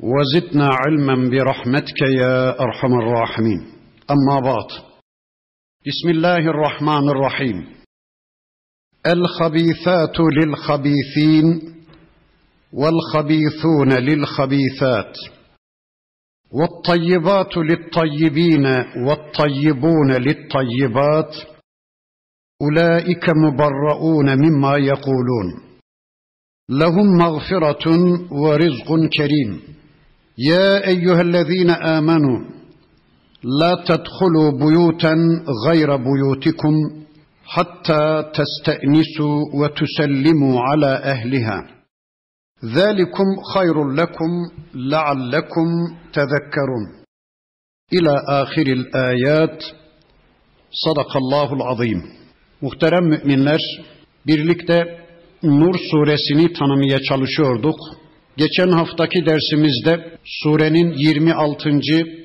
[0.00, 3.60] وزدنا علما برحمتك يا أرحم الراحمين.
[4.10, 4.68] أما بعد
[5.86, 7.66] بسم الله الرحمن الرحيم.
[9.06, 11.74] الخبيثات للخبيثين
[12.72, 15.16] والخبيثون للخبيثات
[16.52, 18.66] والطيبات للطيبين
[19.06, 21.34] والطيبون للطيبات
[22.62, 25.48] أولئك مبرؤون مما يقولون.
[26.70, 27.88] لهم مغفرة
[28.32, 29.78] ورزق كريم.
[30.37, 32.39] يا ايها الذين امنوا
[33.43, 35.13] لا تدخلوا بيوتا
[35.67, 36.73] غير بيوتكم
[37.45, 41.67] حتى تستانسوا وتسلموا على اهلها
[42.65, 44.31] ذلكم خير لكم
[44.75, 45.67] لعلكم
[46.13, 46.85] تذكرون
[47.93, 49.63] الى اخر الايات
[50.85, 52.23] صدق الله العظيم
[52.63, 53.61] Muhterem müminler,
[54.27, 55.03] birlikte
[55.43, 57.75] Nur suresini tanımaya çalışıyorduk.
[58.38, 61.70] Geçen haftaki dersimizde surenin 26.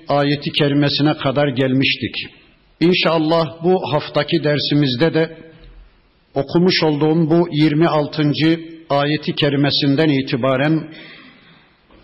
[0.08, 2.16] ayeti kerimesine kadar gelmiştik.
[2.80, 5.38] İnşallah bu haftaki dersimizde de
[6.34, 8.24] okumuş olduğum bu 26.
[8.90, 10.94] ayeti kerimesinden itibaren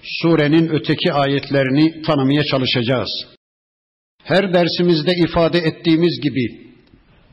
[0.04, 3.10] surenin öteki ayetlerini tanımaya çalışacağız.
[4.24, 6.70] Her dersimizde ifade ettiğimiz gibi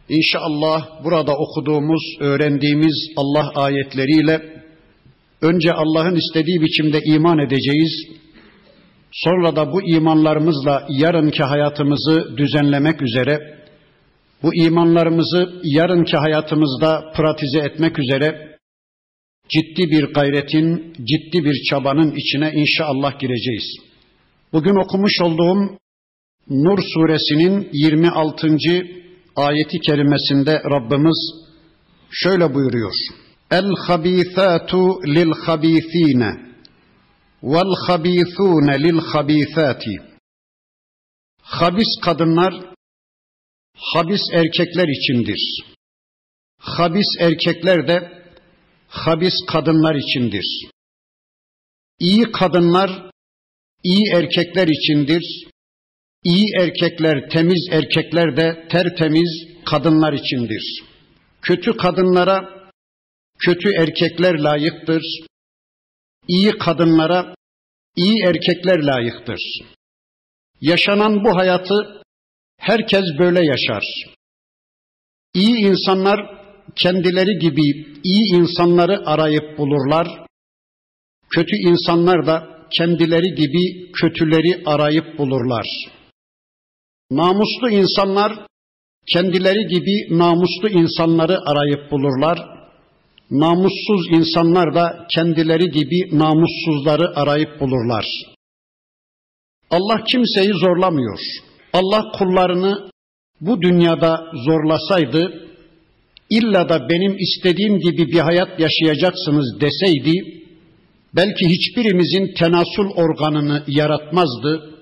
[0.09, 4.56] İnşallah burada okuduğumuz, öğrendiğimiz Allah ayetleriyle
[5.43, 8.07] önce Allah'ın istediği biçimde iman edeceğiz.
[9.13, 13.39] Sonra da bu imanlarımızla yarınki hayatımızı düzenlemek üzere,
[14.43, 18.57] bu imanlarımızı yarınki hayatımızda pratize etmek üzere
[19.49, 23.77] ciddi bir gayretin, ciddi bir çabanın içine inşallah gireceğiz.
[24.53, 25.79] Bugün okumuş olduğum
[26.49, 28.49] Nur suresinin 26
[29.37, 31.19] ayeti kerimesinde Rabbimiz
[32.11, 32.93] şöyle buyuruyor.
[37.43, 39.97] Vel habithune lil habithati.
[41.43, 42.55] Habis kadınlar
[43.75, 45.65] habis erkekler içindir.
[46.59, 48.23] Habis erkekler de
[48.89, 50.47] habis kadınlar içindir.
[51.99, 53.11] İyi kadınlar
[53.85, 55.47] iyi erkekler içindir.
[56.25, 60.83] İyi erkekler, temiz erkekler de tertemiz kadınlar içindir.
[61.43, 62.56] Kötü kadınlara
[63.39, 65.03] kötü erkekler layıktır.
[66.29, 67.35] İyi kadınlara
[67.97, 69.41] iyi erkekler layıktır.
[70.61, 72.03] Yaşanan bu hayatı
[72.59, 73.85] herkes böyle yaşar.
[75.35, 76.21] İyi insanlar
[76.77, 77.63] kendileri gibi
[78.05, 80.27] iyi insanları arayıp bulurlar.
[81.31, 85.67] Kötü insanlar da kendileri gibi kötüleri arayıp bulurlar.
[87.11, 88.47] Namuslu insanlar
[89.13, 92.56] kendileri gibi namuslu insanları arayıp bulurlar.
[93.31, 98.07] Namussuz insanlar da kendileri gibi namussuzları arayıp bulurlar.
[99.71, 101.21] Allah kimseyi zorlamıyor.
[101.73, 102.91] Allah kullarını
[103.41, 105.49] bu dünyada zorlasaydı,
[106.31, 110.43] illa da benim istediğim gibi bir hayat yaşayacaksınız deseydi,
[111.15, 114.75] belki hiçbirimizin tenasül organını yaratmazdı,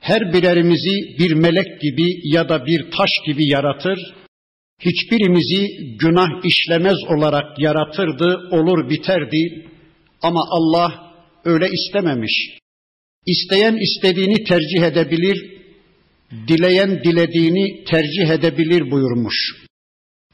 [0.00, 3.98] her birerimizi bir melek gibi ya da bir taş gibi yaratır,
[4.80, 5.68] hiçbirimizi
[5.98, 9.66] günah işlemez olarak yaratırdı, olur biterdi.
[10.22, 11.12] Ama Allah
[11.44, 12.58] öyle istememiş.
[13.26, 15.58] İsteyen istediğini tercih edebilir,
[16.48, 19.34] dileyen dilediğini tercih edebilir buyurmuş.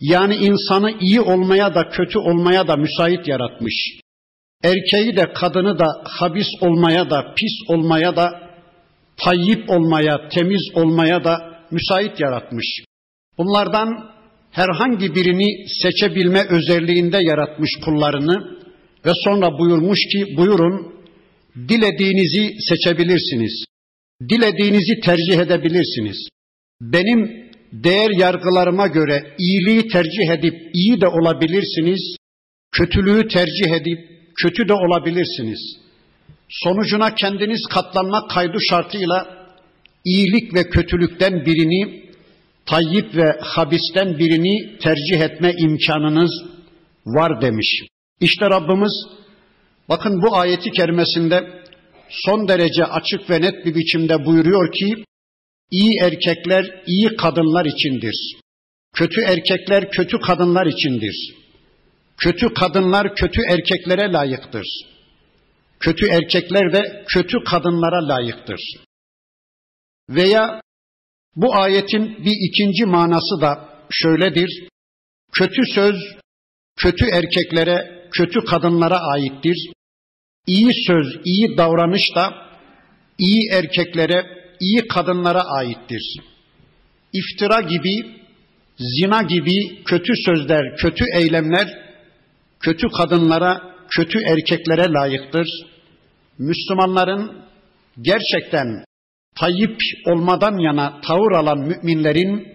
[0.00, 3.75] Yani insanı iyi olmaya da kötü olmaya da müsait yaratmış.
[4.64, 8.50] Erkeği de kadını da habis olmaya da pis olmaya da
[9.17, 12.67] tayyip olmaya, temiz olmaya da müsait yaratmış.
[13.38, 14.13] Bunlardan
[14.55, 18.59] herhangi birini seçebilme özelliğinde yaratmış kullarını
[19.06, 20.95] ve sonra buyurmuş ki buyurun
[21.69, 23.65] dilediğinizi seçebilirsiniz.
[24.29, 26.29] Dilediğinizi tercih edebilirsiniz.
[26.81, 32.17] Benim değer yargılarıma göre iyiliği tercih edip iyi de olabilirsiniz.
[32.73, 33.99] Kötülüğü tercih edip
[34.43, 35.77] kötü de olabilirsiniz.
[36.49, 39.47] Sonucuna kendiniz katlanmak kaydı şartıyla
[40.05, 42.04] iyilik ve kötülükten birini,
[42.66, 46.31] tayyip ve habisten birini tercih etme imkanınız
[47.06, 47.82] var demiş.
[48.20, 48.93] İşte Rabbimiz
[49.88, 51.62] bakın bu ayeti kerimesinde
[52.11, 55.05] son derece açık ve net bir biçimde buyuruyor ki,
[55.70, 58.37] iyi erkekler iyi kadınlar içindir.
[58.94, 61.34] Kötü erkekler kötü kadınlar içindir.
[62.19, 64.67] Kötü kadınlar kötü erkeklere layıktır.
[65.81, 68.60] Kötü erkekler de kötü kadınlara layıktır.
[70.08, 70.60] Veya
[71.36, 74.69] bu ayetin bir ikinci manası da şöyledir.
[75.32, 75.96] Kötü söz
[76.76, 79.72] kötü erkeklere, kötü kadınlara aittir.
[80.46, 82.34] İyi söz, iyi davranış da
[83.19, 84.25] iyi erkeklere,
[84.60, 86.16] iyi kadınlara aittir.
[87.12, 88.20] İftira gibi,
[88.78, 91.84] zina gibi kötü sözler, kötü eylemler
[92.64, 95.48] kötü kadınlara, kötü erkeklere layıktır.
[96.38, 97.44] Müslümanların
[98.02, 98.84] gerçekten
[99.38, 99.76] tayyip
[100.06, 102.54] olmadan yana tavır alan müminlerin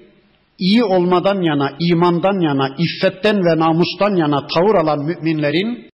[0.60, 5.90] iyi olmadan yana, imandan yana, iffetten ve namustan yana tavır alan müminlerin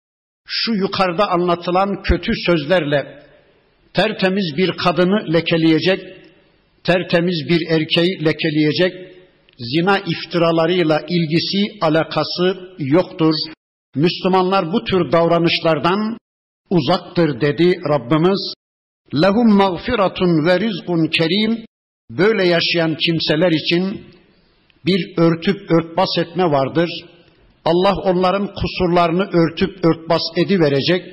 [0.47, 3.23] şu yukarıda anlatılan kötü sözlerle
[3.93, 5.99] tertemiz bir kadını lekeleyecek,
[6.83, 8.93] tertemiz bir erkeği lekeleyecek,
[9.57, 13.33] zina iftiralarıyla ilgisi, alakası yoktur.
[13.95, 16.17] Müslümanlar bu tür davranışlardan
[16.69, 18.53] uzaktır dedi Rabbimiz.
[19.21, 21.65] Lehum mağfiratun ve rizkun kerim.
[22.11, 24.05] Böyle yaşayan kimseler için
[24.85, 26.89] bir örtüp örtbas etme vardır.
[27.65, 31.03] Allah onların kusurlarını örtüp örtbas ediverecek.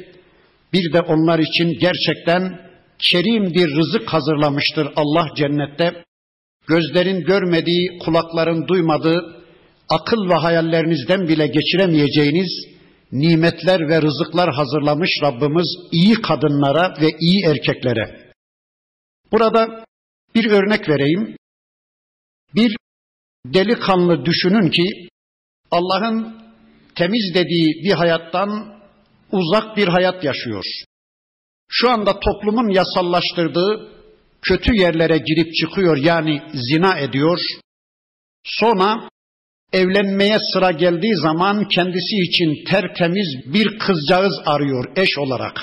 [0.73, 2.61] Bir de onlar için gerçekten
[2.99, 6.05] kerim bir rızık hazırlamıştır Allah cennette.
[6.67, 9.21] Gözlerin görmediği, kulakların duymadığı,
[9.89, 12.80] akıl ve hayallerinizden bile geçiremeyeceğiniz
[13.13, 18.33] nimetler ve rızıklar hazırlamış Rabbimiz iyi kadınlara ve iyi erkeklere.
[19.33, 19.85] Burada
[20.35, 21.37] bir örnek vereyim.
[22.55, 22.77] Bir
[23.47, 25.09] delikanlı düşünün ki
[25.71, 26.43] Allah'ın
[26.95, 28.81] temiz dediği bir hayattan
[29.33, 30.65] uzak bir hayat yaşıyor.
[31.69, 33.89] Şu anda toplumun yasallaştırdığı
[34.43, 37.39] kötü yerlere girip çıkıyor yani zina ediyor.
[38.45, 39.09] Sonra
[39.73, 45.61] evlenmeye sıra geldiği zaman kendisi için tertemiz bir kızcağız arıyor eş olarak.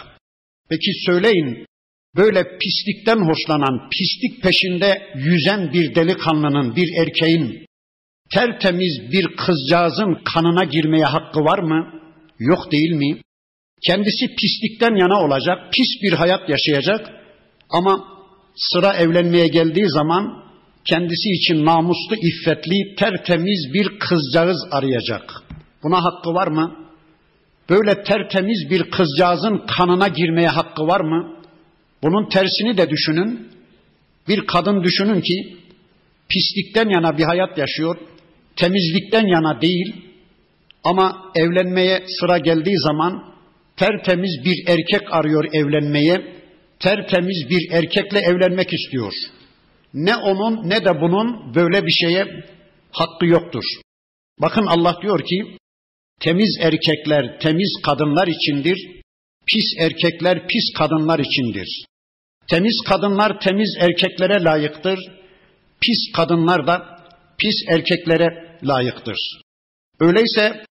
[0.70, 1.66] Peki söyleyin
[2.16, 7.68] böyle pislikten hoşlanan, pislik peşinde yüzen bir delikanlının, bir erkeğin
[8.34, 12.02] tertemiz bir kızcağızın kanına girmeye hakkı var mı?
[12.40, 13.22] Yok değil mi?
[13.82, 17.10] Kendisi pislikten yana olacak, pis bir hayat yaşayacak
[17.70, 18.08] ama
[18.56, 20.47] sıra evlenmeye geldiği zaman
[20.90, 25.44] kendisi için namuslu, iffetli, tertemiz bir kızcağız arayacak.
[25.84, 26.76] Buna hakkı var mı?
[27.70, 31.36] Böyle tertemiz bir kızcağızın kanına girmeye hakkı var mı?
[32.04, 33.48] Bunun tersini de düşünün.
[34.28, 35.58] Bir kadın düşünün ki
[36.30, 37.98] pislikten yana bir hayat yaşıyor,
[38.56, 39.96] temizlikten yana değil
[40.84, 43.34] ama evlenmeye sıra geldiği zaman
[43.78, 46.22] tertemiz bir erkek arıyor evlenmeye,
[46.80, 49.14] tertemiz bir erkekle evlenmek istiyor.
[49.94, 52.46] Ne onun ne de bunun böyle bir şeye
[52.92, 53.64] hakkı yoktur.
[54.42, 55.58] Bakın Allah diyor ki
[56.20, 59.02] temiz erkekler temiz kadınlar içindir,
[59.46, 61.86] pis erkekler pis kadınlar içindir.
[62.50, 65.00] Temiz kadınlar temiz erkeklere layıktır,
[65.82, 66.98] pis kadınlar da
[67.38, 69.18] pis erkeklere layıktır.
[70.00, 70.66] Öyleyse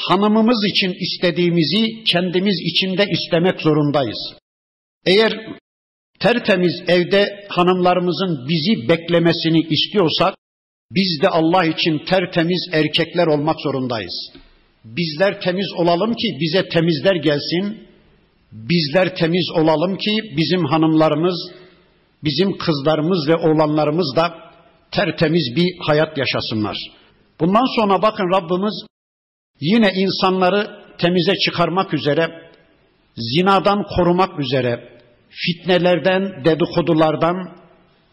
[0.00, 4.34] hanımımız için istediğimizi kendimiz için de istemek zorundayız.
[5.06, 5.32] Eğer
[6.20, 10.34] tertemiz evde hanımlarımızın bizi beklemesini istiyorsak,
[10.90, 14.32] biz de Allah için tertemiz erkekler olmak zorundayız.
[14.84, 17.86] Bizler temiz olalım ki bize temizler gelsin.
[18.52, 21.50] Bizler temiz olalım ki bizim hanımlarımız,
[22.24, 24.34] bizim kızlarımız ve oğlanlarımız da
[24.90, 26.76] tertemiz bir hayat yaşasınlar.
[27.40, 28.86] Bundan sonra bakın Rabbimiz
[29.60, 30.66] yine insanları
[30.98, 32.50] temize çıkarmak üzere,
[33.16, 34.95] zinadan korumak üzere,
[35.42, 37.36] fitnelerden, dedikodulardan,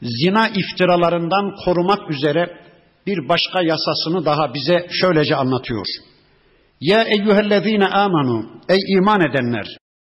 [0.01, 2.57] zina iftiralarından korumak üzere
[3.07, 5.85] bir başka yasasını daha bize şöylece anlatıyor.
[6.81, 9.77] Ya eyyühellezine amanu, ey iman edenler,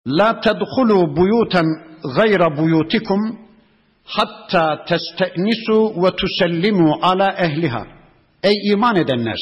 [0.08, 1.66] la tedhulu buyutan
[2.16, 3.40] gayra buyutikum
[4.06, 7.88] hatta testenisu ve tusellimu ala ehliha.
[8.44, 9.40] Ey iman edenler,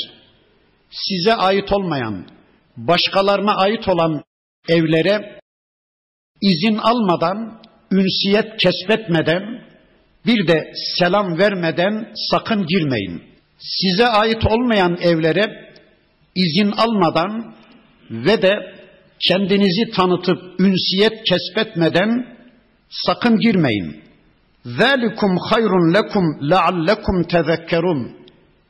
[0.90, 2.26] size ait olmayan,
[2.78, 4.24] başkalarına ait olan
[4.70, 5.41] evlere
[6.42, 9.44] izin almadan, ünsiyet kesbetmeden,
[10.26, 13.22] bir de selam vermeden sakın girmeyin.
[13.60, 15.72] Size ait olmayan evlere
[16.36, 17.56] izin almadan
[18.12, 18.54] ve de
[19.28, 22.26] kendinizi tanıtıp ünsiyet kesbetmeden
[22.90, 24.02] sakın girmeyin.
[24.66, 28.18] Zalikum hayrun lekum leallekum tezekkerun.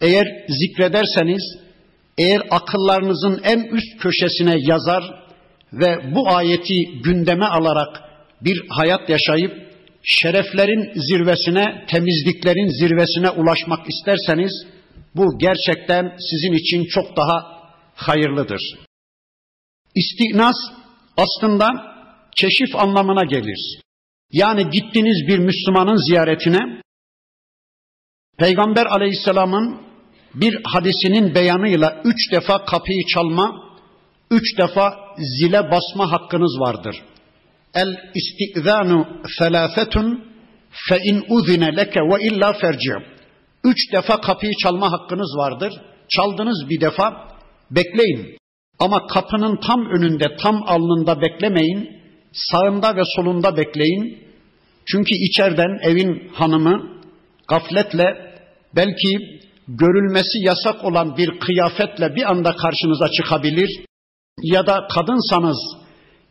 [0.02, 1.44] Eğer zikrederseniz,
[2.18, 5.21] eğer akıllarınızın en üst köşesine yazar,
[5.74, 8.02] ve bu ayeti gündeme alarak
[8.42, 9.72] bir hayat yaşayıp
[10.04, 14.52] şereflerin zirvesine, temizliklerin zirvesine ulaşmak isterseniz
[15.16, 17.62] bu gerçekten sizin için çok daha
[17.96, 18.62] hayırlıdır.
[19.96, 20.56] İstinas
[21.18, 21.68] aslında
[22.36, 23.80] keşif anlamına gelir.
[24.32, 26.82] Yani gittiniz bir Müslümanın ziyaretine,
[28.38, 29.82] Peygamber aleyhisselamın
[30.34, 33.72] bir hadisinin beyanıyla üç defa kapıyı çalma,
[34.32, 36.96] üç defa zile basma hakkınız vardır.
[37.74, 39.08] El istizanu
[39.40, 40.24] selafetun
[40.90, 42.92] fe in uzine leke ve illa ferci.
[43.64, 45.74] Üç defa kapıyı çalma hakkınız vardır.
[46.10, 47.28] Çaldınız bir defa,
[47.72, 48.38] bekleyin.
[48.80, 51.90] Ama kapının tam önünde, tam alnında beklemeyin.
[52.34, 54.24] Sağında ve solunda bekleyin.
[54.86, 57.02] Çünkü içeriden evin hanımı
[57.48, 58.34] gafletle
[58.76, 59.18] belki
[59.68, 63.70] görülmesi yasak olan bir kıyafetle bir anda karşınıza çıkabilir.
[64.42, 65.58] Ya da kadınsanız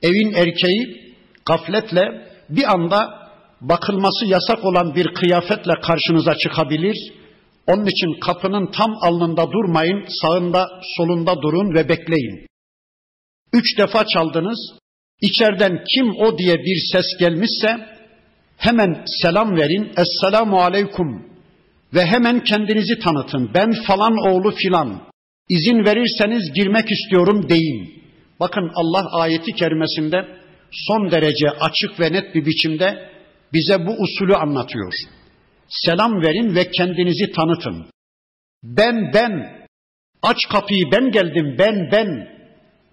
[0.03, 1.15] evin erkeği
[1.47, 3.21] gafletle bir anda
[3.61, 7.13] bakılması yasak olan bir kıyafetle karşınıza çıkabilir.
[7.67, 12.47] Onun için kapının tam alnında durmayın, sağında solunda durun ve bekleyin.
[13.53, 14.59] Üç defa çaldınız,
[15.21, 17.87] içeriden kim o diye bir ses gelmişse
[18.57, 21.31] hemen selam verin, Esselamu Aleyküm
[21.95, 23.51] ve hemen kendinizi tanıtın.
[23.55, 25.10] Ben falan oğlu filan,
[25.51, 28.03] izin verirseniz girmek istiyorum deyin.
[28.41, 30.17] Bakın Allah ayeti kerimesinde
[30.71, 33.11] son derece açık ve net bir biçimde
[33.53, 34.93] bize bu usulü anlatıyor.
[35.69, 37.87] Selam verin ve kendinizi tanıtın.
[38.63, 39.33] Ben ben
[40.23, 42.41] aç kapıyı ben geldim ben ben.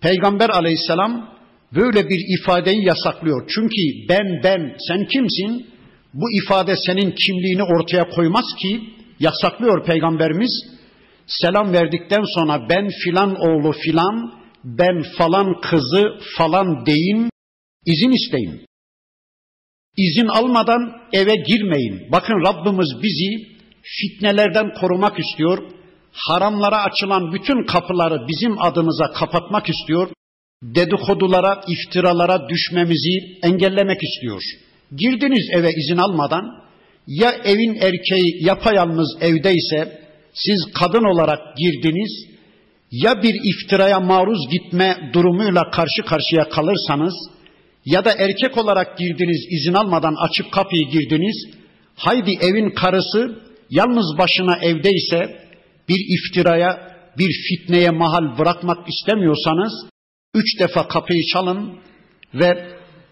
[0.02, 1.30] Peygamber aleyhisselam
[1.76, 3.50] böyle bir ifadeyi yasaklıyor.
[3.56, 5.68] Çünkü ben ben sen kimsin?
[6.14, 8.82] Bu ifade senin kimliğini ortaya koymaz ki
[9.20, 10.77] yasaklıyor peygamberimiz.
[11.28, 16.04] Selam verdikten sonra ben filan oğlu filan, ben falan kızı
[16.38, 17.30] falan deyin,
[17.86, 18.66] izin isteyin.
[19.98, 22.12] İzin almadan eve girmeyin.
[22.12, 25.72] Bakın Rabbimiz bizi fitnelerden korumak istiyor.
[26.14, 30.10] Haramlara açılan bütün kapıları bizim adımıza kapatmak istiyor.
[30.64, 34.42] Dedikodulara, iftiralara düşmemizi engellemek istiyor.
[34.96, 36.64] Girdiniz eve izin almadan,
[37.08, 40.07] ya evin erkeği yapayalnız evdeyse,
[40.46, 42.38] siz kadın olarak girdiniz,
[42.92, 47.14] ya bir iftiraya maruz gitme durumuyla karşı karşıya kalırsanız,
[47.86, 51.58] ya da erkek olarak girdiniz izin almadan açıp kapıyı girdiniz.
[51.96, 53.40] Haydi evin karısı
[53.70, 55.48] yalnız başına evdeyse
[55.90, 59.74] bir iftiraya, bir fitneye mahal bırakmak istemiyorsanız
[60.36, 61.80] üç defa kapıyı çalın
[62.34, 62.68] ve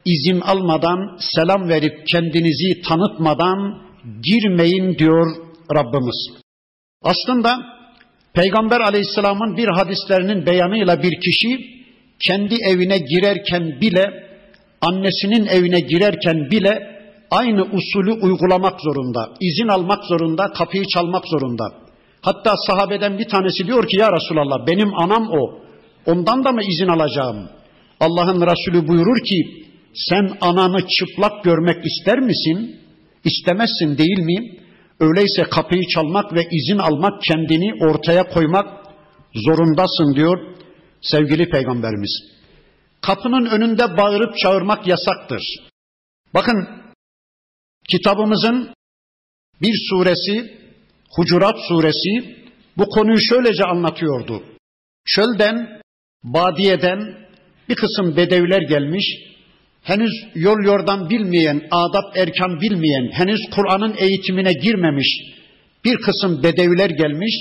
[0.05, 3.81] izin almadan, selam verip kendinizi tanıtmadan
[4.23, 5.25] girmeyin diyor
[5.75, 6.44] Rabbimiz.
[7.01, 7.57] Aslında
[8.33, 11.75] Peygamber Aleyhisselam'ın bir hadislerinin beyanıyla bir kişi
[12.19, 14.25] kendi evine girerken bile
[14.81, 16.95] annesinin evine girerken bile
[17.31, 21.63] aynı usulü uygulamak zorunda, izin almak zorunda, kapıyı çalmak zorunda.
[22.21, 25.59] Hatta sahabeden bir tanesi diyor ki ya Resulallah benim anam o.
[26.05, 27.49] Ondan da mı izin alacağım?
[27.99, 32.79] Allah'ın Resulü buyurur ki sen ananı çıplak görmek ister misin?
[33.23, 34.64] İstemezsin değil mi?
[34.99, 38.85] Öyleyse kapıyı çalmak ve izin almak kendini ortaya koymak
[39.33, 40.55] zorundasın diyor
[41.01, 42.35] sevgili peygamberimiz
[43.05, 45.43] kapının önünde bağırıp çağırmak yasaktır.
[46.33, 46.67] Bakın
[47.89, 48.73] kitabımızın
[49.61, 50.65] bir suresi,
[51.09, 52.35] Hucurat suresi
[52.77, 54.43] bu konuyu şöylece anlatıyordu.
[55.05, 55.81] Çölden,
[56.23, 57.27] badiyeden
[57.69, 59.05] bir kısım bedeviler gelmiş,
[59.85, 65.07] henüz yol yordan bilmeyen, adap erkan bilmeyen, henüz Kur'an'ın eğitimine girmemiş
[65.85, 67.33] bir kısım bedeviler gelmiş,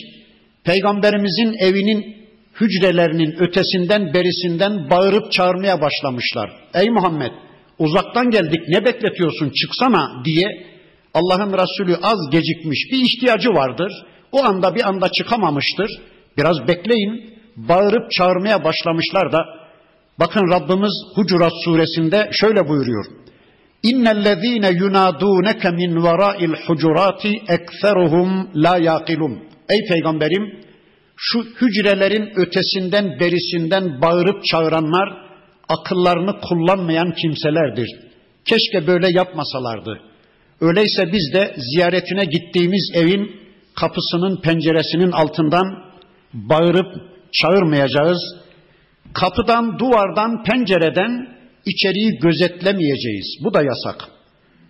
[0.65, 2.17] Peygamberimizin evinin
[2.61, 6.51] hücrelerinin ötesinden berisinden bağırıp çağırmaya başlamışlar.
[6.75, 7.33] Ey Muhammed
[7.79, 10.67] uzaktan geldik ne bekletiyorsun çıksana diye
[11.15, 13.93] Allah'ın Resulü az gecikmiş bir ihtiyacı vardır.
[14.33, 15.91] O anda bir anda çıkamamıştır.
[16.39, 19.64] Biraz bekleyin bağırıp çağırmaya başlamışlar da
[20.19, 23.05] bakın Rabbimiz Hucurat suresinde şöyle buyuruyor.
[23.83, 29.39] İnnellezîne yunâdûneke min verâil hucurâti ekseruhum la yaqilun.
[29.69, 30.65] Ey peygamberim
[31.17, 35.09] şu hücrelerin ötesinden berisinden bağırıp çağıranlar
[35.69, 37.89] akıllarını kullanmayan kimselerdir.
[38.45, 40.01] Keşke böyle yapmasalardı.
[40.61, 43.37] Öyleyse biz de ziyaretine gittiğimiz evin
[43.75, 45.85] kapısının penceresinin altından
[46.33, 46.87] bağırıp
[47.33, 48.44] çağırmayacağız.
[49.15, 51.29] Kapıdan, duvardan, pencereden
[51.67, 53.27] içeriği gözetlemeyeceğiz.
[53.45, 54.09] Bu da yasak.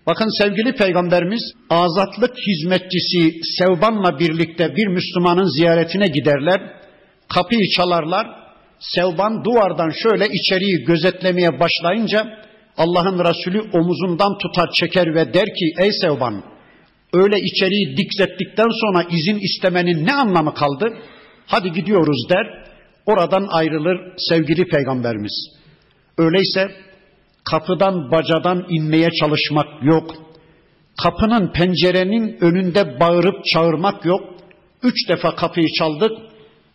[0.07, 6.61] Bakın sevgili peygamberimiz azatlık hizmetçisi Sevban'la birlikte bir Müslümanın ziyaretine giderler.
[7.29, 8.27] Kapıyı çalarlar.
[8.79, 12.27] Sevban duvardan şöyle içeriği gözetlemeye başlayınca
[12.77, 16.43] Allah'ın Resulü omuzundan tutar çeker ve der ki ey Sevban
[17.13, 20.97] öyle içeriği dikzettikten sonra izin istemenin ne anlamı kaldı?
[21.47, 22.65] Hadi gidiyoruz der.
[23.06, 25.60] Oradan ayrılır sevgili peygamberimiz.
[26.18, 26.70] Öyleyse
[27.50, 30.14] kapıdan bacadan inmeye çalışmak yok.
[31.02, 34.20] Kapının pencerenin önünde bağırıp çağırmak yok.
[34.82, 36.12] Üç defa kapıyı çaldık.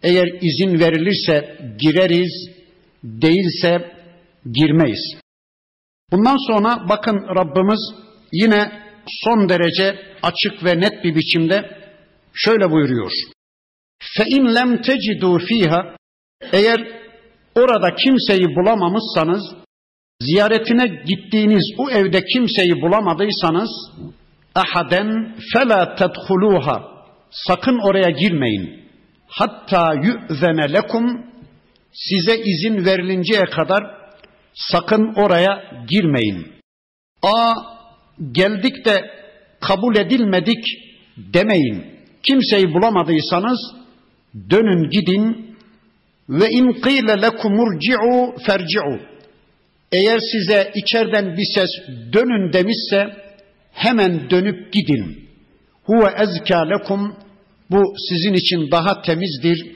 [0.03, 2.49] Eğer izin verilirse gireriz,
[3.03, 3.91] değilse
[4.53, 5.15] girmeyiz.
[6.11, 7.79] Bundan sonra bakın Rabbimiz
[8.31, 8.71] yine
[9.07, 11.69] son derece açık ve net bir biçimde
[12.33, 13.11] şöyle buyuruyor.
[14.17, 15.95] فَاِنْ لَمْ تَجِدُوا ف۪يهَا
[16.52, 16.88] eğer
[17.54, 19.42] orada kimseyi bulamamışsanız,
[20.20, 23.70] ziyaretine gittiğiniz o evde kimseyi bulamadıysanız,
[24.54, 28.80] ahaden fela tedhuluha sakın oraya girmeyin.
[29.28, 31.26] Hatta yu'zene lekum
[31.92, 33.84] size izin verilinceye kadar
[34.54, 36.46] sakın oraya girmeyin.
[37.22, 37.54] A
[38.32, 39.10] geldik de
[39.60, 40.64] kabul edilmedik
[41.16, 41.86] demeyin.
[42.22, 43.58] Kimseyi bulamadıysanız
[44.50, 45.49] dönün gidin
[46.30, 49.00] ve in qile lekumurci'u ferci'u.
[49.92, 51.70] Eğer size içeriden bir ses
[52.12, 53.06] dönün demişse
[53.72, 55.28] hemen dönüp gidin.
[55.82, 57.16] Huve ezka lekum
[57.70, 59.66] bu sizin için daha temizdir.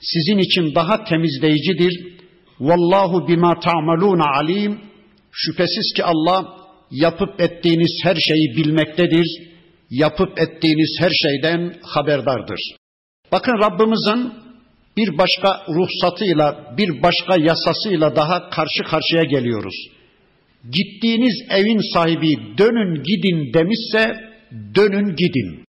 [0.00, 2.20] Sizin için daha temizleyicidir.
[2.60, 4.80] Vallahu bima ta'maluna alim.
[5.32, 6.44] Şüphesiz ki Allah
[6.90, 9.26] yapıp ettiğiniz her şeyi bilmektedir.
[9.90, 12.60] Yapıp ettiğiniz her şeyden haberdardır.
[13.32, 14.32] Bakın Rabbimizin
[14.96, 19.74] bir başka ruhsatıyla, bir başka yasasıyla daha karşı karşıya geliyoruz.
[20.72, 24.30] Gittiğiniz evin sahibi dönün gidin demişse
[24.74, 25.64] dönün gidin.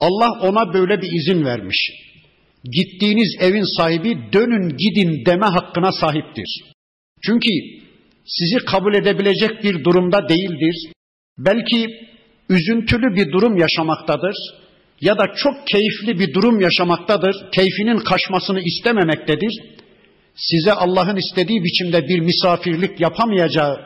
[0.00, 1.90] Allah ona böyle bir izin vermiş.
[2.64, 6.62] Gittiğiniz evin sahibi dönün gidin deme hakkına sahiptir.
[7.26, 7.50] Çünkü
[8.24, 10.92] sizi kabul edebilecek bir durumda değildir.
[11.38, 11.86] Belki
[12.48, 14.34] üzüntülü bir durum yaşamaktadır
[15.02, 17.50] ya da çok keyifli bir durum yaşamaktadır.
[17.52, 19.52] Keyfinin kaçmasını istememektedir.
[20.34, 23.80] Size Allah'ın istediği biçimde bir misafirlik yapamayacağı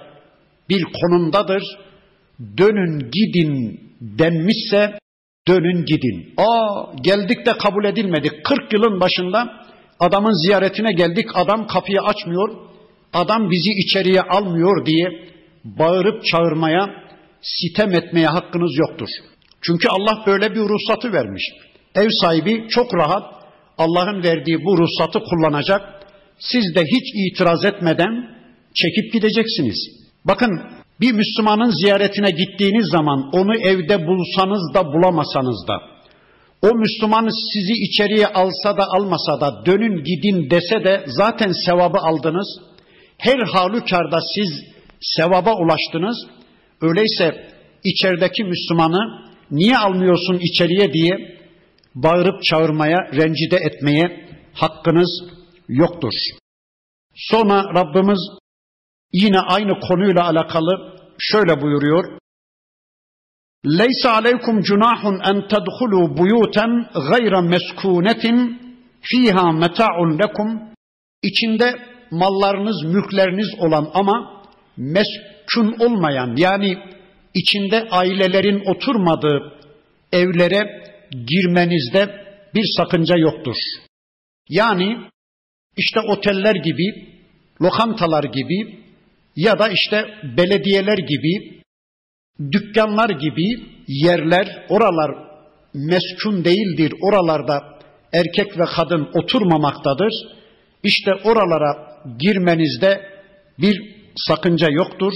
[0.69, 1.63] bir konumdadır.
[2.59, 4.99] Dönün gidin denmişse
[5.49, 6.35] dönün gidin.
[6.37, 8.45] Aa geldik de kabul edilmedik.
[8.45, 9.67] 40 yılın başında
[10.01, 11.27] adamın ziyaretine geldik.
[11.35, 12.57] Adam kapıyı açmıyor.
[13.13, 15.09] Adam bizi içeriye almıyor diye
[15.65, 16.89] bağırıp çağırmaya,
[17.43, 19.09] sitem etmeye hakkınız yoktur.
[19.67, 21.43] Çünkü Allah böyle bir ruhsatı vermiş.
[21.95, 23.35] Ev sahibi çok rahat
[23.79, 25.81] Allah'ın verdiği bu ruhsatı kullanacak.
[26.39, 28.37] Siz de hiç itiraz etmeden
[28.75, 29.79] çekip gideceksiniz.
[30.25, 30.63] Bakın
[31.01, 35.97] bir Müslümanın ziyaretine gittiğiniz zaman onu evde bulsanız da bulamasanız da
[36.63, 42.49] o Müslüman sizi içeriye alsa da almasa da dönün gidin dese de zaten sevabı aldınız.
[43.19, 44.49] Her halükarda siz
[45.01, 46.17] sevaba ulaştınız.
[46.81, 47.51] Öyleyse
[47.85, 51.39] içerideki Müslümanı niye almıyorsun içeriye diye
[51.95, 55.25] bağırıp çağırmaya, rencide etmeye hakkınız
[55.69, 56.13] yoktur.
[57.15, 58.19] Sonra Rabbimiz
[59.13, 62.19] yine aynı konuyla alakalı şöyle buyuruyor.
[63.67, 68.61] Leysa aleykum cunahun en tedhulu buyuten gayra meskunetin
[69.01, 70.61] fiha meta'un lekum.
[71.23, 71.79] İçinde
[72.11, 74.43] mallarınız, mülkleriniz olan ama
[74.77, 76.79] meskun olmayan yani
[77.37, 79.53] içinde ailelerin oturmadığı
[80.13, 83.57] evlere girmenizde bir sakınca yoktur.
[84.49, 84.97] Yani
[85.77, 87.09] işte oteller gibi,
[87.63, 88.79] lokantalar gibi
[89.37, 90.05] ya da işte
[90.37, 91.61] belediyeler gibi,
[92.53, 93.47] dükkanlar gibi
[93.89, 95.11] yerler, oralar
[95.75, 96.93] meskun değildir.
[97.01, 97.79] Oralarda
[98.13, 100.13] erkek ve kadın oturmamaktadır.
[100.83, 103.11] İşte oralara girmenizde
[103.59, 105.13] bir sakınca yoktur.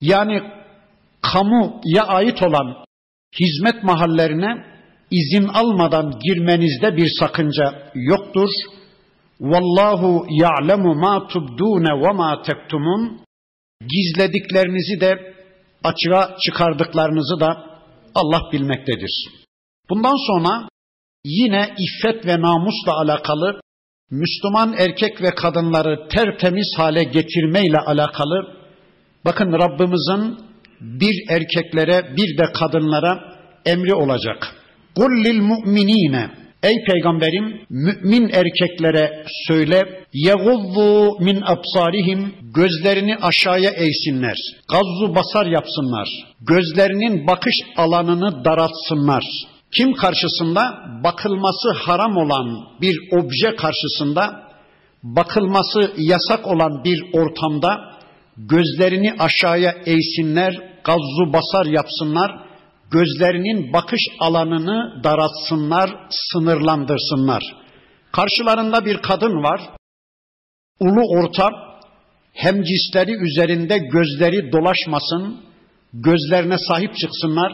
[0.00, 0.42] Yani
[1.22, 2.84] kamuya ait olan
[3.40, 4.72] hizmet mahallerine
[5.10, 8.48] izin almadan girmenizde bir sakınca yoktur.
[9.40, 13.20] Vallahu ya'lemu ma tubdune ve ma tektumun.
[13.80, 15.34] Gizlediklerinizi de
[15.84, 17.66] açığa çıkardıklarınızı da
[18.14, 19.28] Allah bilmektedir.
[19.90, 20.68] Bundan sonra
[21.24, 23.60] yine iffet ve namusla alakalı
[24.10, 28.56] Müslüman erkek ve kadınları tertemiz hale getirmeyle alakalı
[29.24, 30.51] bakın Rabbimizin
[30.82, 33.20] bir erkeklere bir de kadınlara
[33.66, 34.56] emri olacak.
[34.94, 36.30] Kul lil mu'minine
[36.62, 44.36] Ey peygamberim mümin erkeklere söyle yeguzzu min absarihim gözlerini aşağıya eğsinler.
[44.68, 46.08] Gazzu basar yapsınlar.
[46.40, 49.24] Gözlerinin bakış alanını daraltsınlar.
[49.76, 50.62] Kim karşısında
[51.04, 54.42] bakılması haram olan bir obje karşısında
[55.02, 57.92] bakılması yasak olan bir ortamda
[58.36, 62.30] gözlerini aşağıya eğsinler, gazzu basar yapsınlar,
[62.90, 67.42] gözlerinin bakış alanını daratsınlar, sınırlandırsınlar.
[68.12, 69.60] Karşılarında bir kadın var,
[70.80, 71.50] ulu orta,
[72.32, 75.40] hemcisleri üzerinde gözleri dolaşmasın,
[75.92, 77.52] gözlerine sahip çıksınlar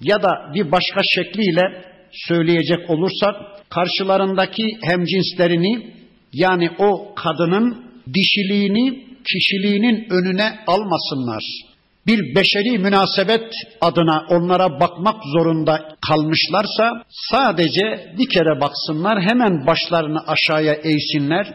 [0.00, 3.34] ya da bir başka şekliyle söyleyecek olursak
[3.70, 5.94] karşılarındaki hemcinslerini
[6.32, 11.69] yani o kadının dişiliğini, kişiliğinin önüne almasınlar.
[12.06, 20.74] Bir beşeri münasebet adına onlara bakmak zorunda kalmışlarsa sadece bir kere baksınlar, hemen başlarını aşağıya
[20.74, 21.54] eğsinler.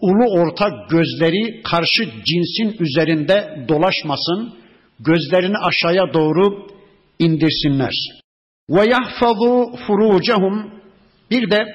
[0.00, 4.54] Ulu orta gözleri karşı cinsin üzerinde dolaşmasın.
[5.00, 6.66] Gözlerini aşağıya doğru
[7.18, 7.94] indirsinler.
[8.70, 10.70] Ve yahfazu furucehum
[11.30, 11.66] bir de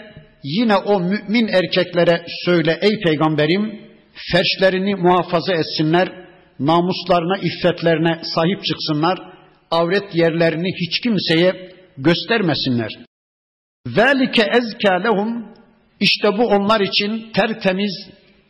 [0.44, 3.82] yine o mümin erkeklere söyle ey peygamberim
[4.32, 6.29] ferçlerini muhafaza etsinler,
[6.60, 9.20] namuslarına, iffetlerine sahip çıksınlar,
[9.72, 12.92] avret yerlerini hiç kimseye göstermesinler.
[13.88, 15.46] Velike ezka lehum
[16.00, 18.10] işte bu onlar için tertemiz,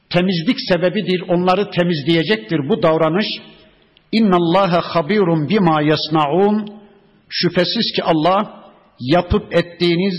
[0.10, 3.28] temizlik sebebidir, onları temizleyecektir bu davranış.
[4.12, 6.80] İnna Allaha habirun bima yasnaun.
[7.30, 10.15] Şüphesiz ki Allah yapıp ettiğiniz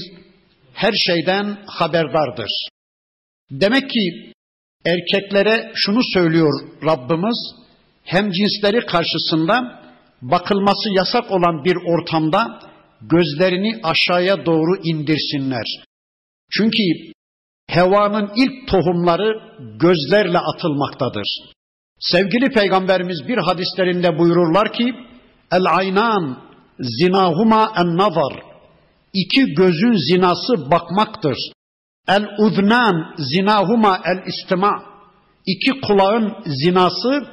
[0.74, 2.50] her şeyden haberdardır.
[3.50, 4.32] Demek ki
[4.86, 6.52] erkeklere şunu söylüyor
[6.84, 7.54] Rabbimiz,
[8.04, 9.80] hem cinsleri karşısında
[10.22, 12.60] bakılması yasak olan bir ortamda
[13.00, 15.66] gözlerini aşağıya doğru indirsinler.
[16.52, 16.82] Çünkü
[17.68, 19.40] hevanın ilk tohumları
[19.78, 21.28] gözlerle atılmaktadır.
[22.00, 24.94] Sevgili peygamberimiz bir hadislerinde buyururlar ki
[25.52, 26.42] el aynan
[26.80, 28.50] zinahuma en nazar
[29.12, 31.38] İki gözün zinası bakmaktır.
[32.08, 34.82] El uznan zinahuma el istima.
[35.46, 37.26] İki kulağın zinası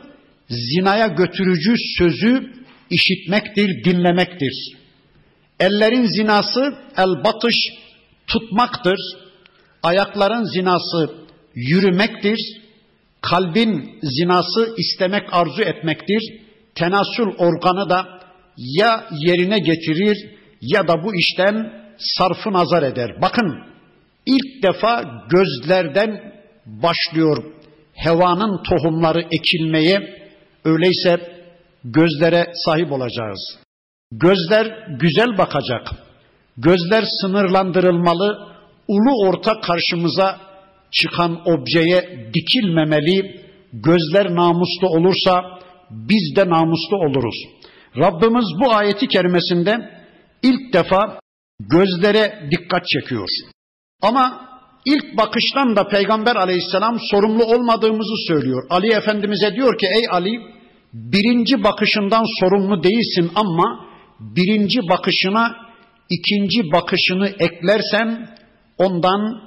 [0.49, 2.53] zinaya götürücü sözü
[2.89, 4.77] işitmektir, dinlemektir.
[5.59, 7.55] Ellerin zinası el batış
[8.27, 8.99] tutmaktır.
[9.83, 11.15] Ayakların zinası
[11.55, 12.39] yürümektir.
[13.21, 16.21] Kalbin zinası istemek, arzu etmektir.
[16.75, 18.19] Tenasül organı da
[18.57, 20.17] ya yerine getirir
[20.61, 23.21] ya da bu işten sarfı nazar eder.
[23.21, 23.63] Bakın
[24.25, 26.33] ilk defa gözlerden
[26.65, 27.43] başlıyor
[27.93, 30.17] hevanın tohumları ekilmeye.
[30.65, 31.37] Öyleyse
[31.83, 33.57] gözlere sahip olacağız.
[34.11, 35.87] Gözler güzel bakacak.
[36.57, 38.47] Gözler sınırlandırılmalı.
[38.87, 40.39] Ulu orta karşımıza
[40.91, 43.47] çıkan objeye dikilmemeli.
[43.73, 45.59] Gözler namuslu olursa
[45.91, 47.35] biz de namuslu oluruz.
[47.97, 49.89] Rabbimiz bu ayeti kerimesinde
[50.43, 51.19] ilk defa
[51.59, 53.27] gözlere dikkat çekiyor.
[54.01, 54.46] Ama
[54.93, 58.63] ilk bakıştan da Peygamber aleyhisselam sorumlu olmadığımızı söylüyor.
[58.69, 60.39] Ali Efendimiz'e diyor ki ey Ali
[60.93, 63.85] birinci bakışından sorumlu değilsin ama
[64.19, 65.55] birinci bakışına
[66.09, 68.29] ikinci bakışını eklersen
[68.77, 69.41] ondan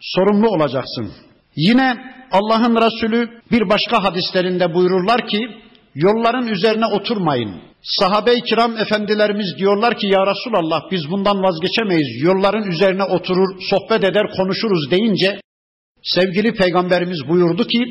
[0.00, 1.12] sorumlu olacaksın.
[1.56, 1.96] Yine
[2.32, 5.48] Allah'ın Resulü bir başka hadislerinde buyururlar ki
[5.96, 7.60] yolların üzerine oturmayın.
[7.82, 12.22] Sahabe-i kiram efendilerimiz diyorlar ki ya Resulallah biz bundan vazgeçemeyiz.
[12.22, 15.40] Yolların üzerine oturur, sohbet eder, konuşuruz deyince
[16.02, 17.84] sevgili peygamberimiz buyurdu ki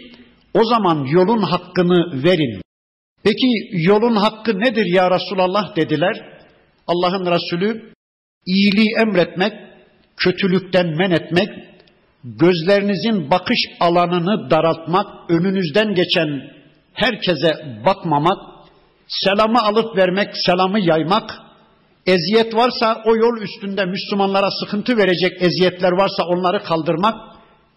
[0.54, 2.62] o zaman yolun hakkını verin.
[3.24, 6.16] Peki yolun hakkı nedir ya Resulallah dediler.
[6.88, 7.94] Allah'ın Resulü
[8.46, 9.54] iyiliği emretmek,
[10.18, 11.50] kötülükten men etmek,
[12.24, 16.55] gözlerinizin bakış alanını daraltmak, önünüzden geçen
[16.96, 18.38] herkese bakmamak,
[19.08, 21.32] selamı alıp vermek, selamı yaymak,
[22.06, 27.16] eziyet varsa o yol üstünde Müslümanlara sıkıntı verecek eziyetler varsa onları kaldırmak,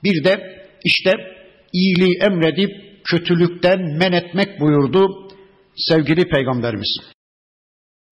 [0.04, 1.12] bir de işte
[1.72, 2.70] iyiliği emredip
[3.04, 5.28] kötülükten men etmek buyurdu
[5.76, 6.96] sevgili peygamberimiz.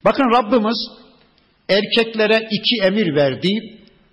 [0.05, 0.77] Bakın Rabbimiz
[1.69, 3.51] erkeklere iki emir verdi.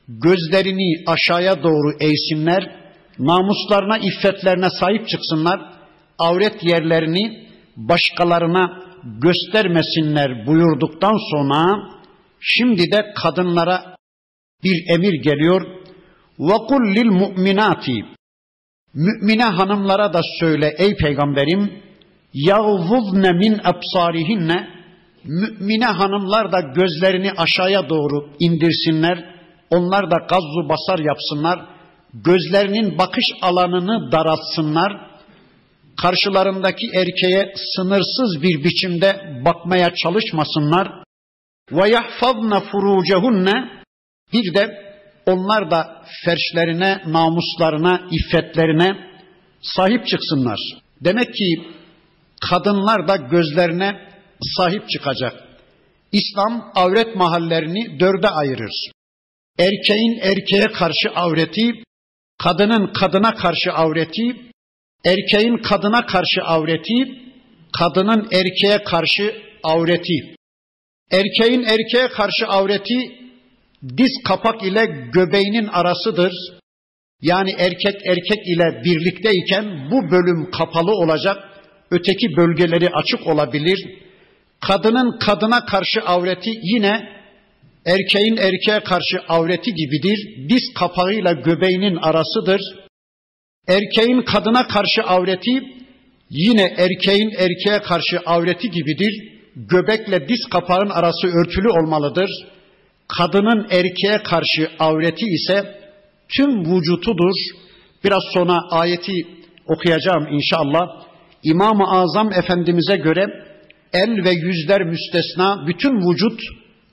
[0.08, 2.76] Gözlerini aşağıya doğru eğsinler,
[3.20, 5.60] namuslarına, iffetlerine sahip çıksınlar,
[6.19, 11.91] avret yerlerini başkalarına göstermesinler buyurduktan sonra
[12.41, 13.97] şimdi de kadınlara
[14.64, 15.67] bir emir geliyor.
[16.38, 18.05] وَقُلْ لِلْمُؤْمِنَاتِ
[18.95, 21.83] Mümine hanımlara da söyle ey peygamberim
[22.35, 24.67] يَغْضُضْنَ min أَبْصَارِهِنَّ
[25.25, 29.35] Mümine hanımlar da gözlerini aşağıya doğru indirsinler.
[29.71, 31.67] Onlar da gazzu basar yapsınlar.
[32.14, 35.09] Gözlerinin bakış alanını daraltsınlar
[36.02, 41.04] karşılarındaki erkeğe sınırsız bir biçimde bakmaya çalışmasınlar.
[41.72, 43.84] Ve yahfazna furucehunne
[44.34, 44.94] bir de
[45.26, 48.90] onlar da ferşlerine, namuslarına, iffetlerine
[49.62, 50.60] sahip çıksınlar.
[51.02, 51.68] Demek ki
[52.50, 54.10] kadınlar da gözlerine
[54.58, 55.34] sahip çıkacak.
[56.12, 58.92] İslam avret mahallerini dörde ayırır.
[59.60, 61.72] Erkeğin erkeğe karşı avreti,
[62.38, 64.53] kadının kadına karşı avreti,
[65.06, 67.24] erkeğin kadına karşı avreti,
[67.80, 70.36] kadının erkeğe karşı avreti.
[71.12, 73.24] Erkeğin erkeğe karşı avreti
[73.98, 76.34] diz kapak ile göbeğinin arasıdır.
[77.22, 81.38] Yani erkek erkek ile birlikteyken bu bölüm kapalı olacak,
[81.92, 83.89] öteki bölgeleri açık olabilir.
[84.60, 87.10] Kadının kadına karşı avreti yine
[87.86, 90.50] erkeğin erkeğe karşı avreti gibidir.
[90.50, 92.83] Diz kapağıyla göbeğinin arasıdır.
[93.67, 95.63] Erkeğin kadına karşı avreti
[96.30, 99.34] yine erkeğin erkeğe karşı avreti gibidir.
[99.56, 102.30] Göbekle diz kapağın arası örtülü olmalıdır.
[103.08, 105.76] Kadının erkeğe karşı avreti ise
[106.36, 107.34] tüm vücutudur.
[108.04, 109.28] Biraz sonra ayeti
[109.67, 111.04] okuyacağım inşallah.
[111.43, 113.26] İmam-ı Azam Efendimiz'e göre
[113.93, 116.41] el ve yüzler müstesna bütün vücut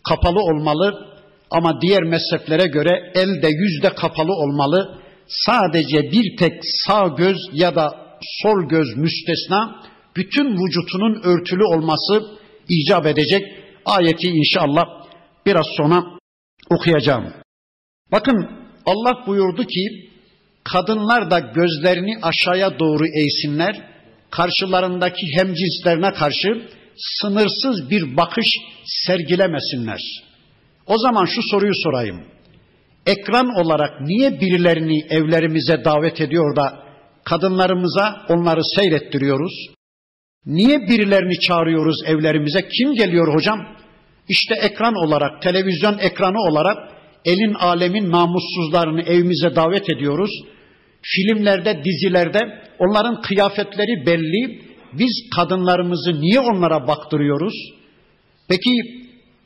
[0.08, 1.06] kapalı olmalı
[1.50, 4.99] ama diğer mezheplere göre elde yüzde kapalı olmalı.
[5.30, 6.52] Sadece bir tek
[6.86, 9.82] sağ göz ya da sol göz müstesna
[10.16, 12.22] bütün vücutunun örtülü olması
[12.68, 13.42] icap edecek.
[13.84, 14.84] Ayeti inşallah
[15.46, 16.04] biraz sonra
[16.70, 17.32] okuyacağım.
[18.12, 18.50] Bakın
[18.86, 20.10] Allah buyurdu ki
[20.64, 23.90] kadınlar da gözlerini aşağıya doğru eğsinler.
[24.30, 28.46] Karşılarındaki hemcinslerine karşı sınırsız bir bakış
[28.84, 30.00] sergilemesinler.
[30.86, 32.24] O zaman şu soruyu sorayım.
[33.06, 36.84] Ekran olarak niye birilerini evlerimize davet ediyor da
[37.24, 39.52] kadınlarımıza onları seyrettiriyoruz?
[40.46, 42.68] Niye birilerini çağırıyoruz evlerimize?
[42.68, 43.58] Kim geliyor hocam?
[44.28, 46.76] İşte ekran olarak, televizyon ekranı olarak
[47.24, 50.30] elin alemin namussuzlarını evimize davet ediyoruz.
[51.02, 52.38] Filmlerde, dizilerde
[52.78, 54.62] onların kıyafetleri belli.
[54.92, 57.54] Biz kadınlarımızı niye onlara baktırıyoruz?
[58.48, 58.70] Peki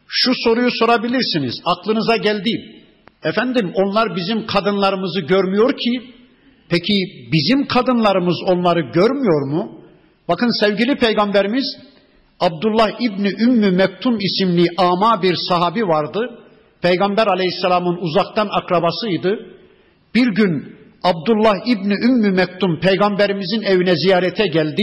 [0.09, 1.55] şu soruyu sorabilirsiniz.
[1.64, 2.84] Aklınıza geldi.
[3.24, 6.14] Efendim onlar bizim kadınlarımızı görmüyor ki.
[6.68, 6.94] Peki
[7.32, 9.80] bizim kadınlarımız onları görmüyor mu?
[10.28, 11.64] Bakın sevgili peygamberimiz
[12.40, 16.38] Abdullah İbni Ümmü Mektum isimli ama bir sahabi vardı.
[16.82, 19.38] Peygamber aleyhisselamın uzaktan akrabasıydı.
[20.14, 24.82] Bir gün Abdullah İbni Ümmü Mektum peygamberimizin evine ziyarete geldi.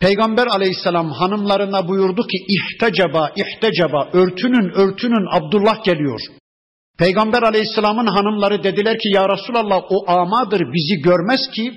[0.00, 6.20] Peygamber aleyhisselam hanımlarına buyurdu ki ihtecaba ihtecaba örtünün örtünün Abdullah geliyor.
[7.00, 11.72] Peygamber aleyhisselamın hanımları dediler ki ya Resulallah o amadır bizi görmez ki.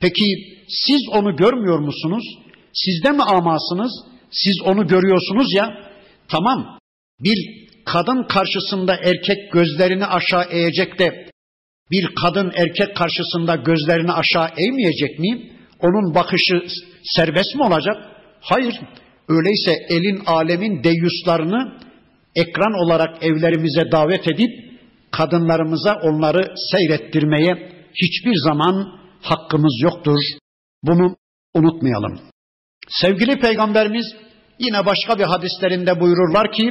[0.00, 0.24] Peki
[0.68, 2.24] siz onu görmüyor musunuz?
[2.72, 3.92] Siz de mi amasınız?
[4.30, 5.90] Siz onu görüyorsunuz ya.
[6.28, 6.78] Tamam
[7.20, 11.30] bir kadın karşısında erkek gözlerini aşağı eğecek de
[11.90, 15.50] bir kadın erkek karşısında gözlerini aşağı eğmeyecek mi?
[15.80, 16.62] Onun bakışı
[17.04, 17.96] serbest mi olacak?
[18.40, 18.80] Hayır.
[19.28, 21.72] Öyleyse elin alemin deyyuslarını
[22.34, 24.50] ekran olarak evlerimize davet edip
[25.10, 30.18] kadınlarımıza onları seyrettirmeye hiçbir zaman hakkımız yoktur.
[30.82, 31.16] Bunu
[31.54, 32.20] unutmayalım.
[32.88, 34.06] Sevgili peygamberimiz
[34.58, 36.70] yine başka bir hadislerinde buyururlar ki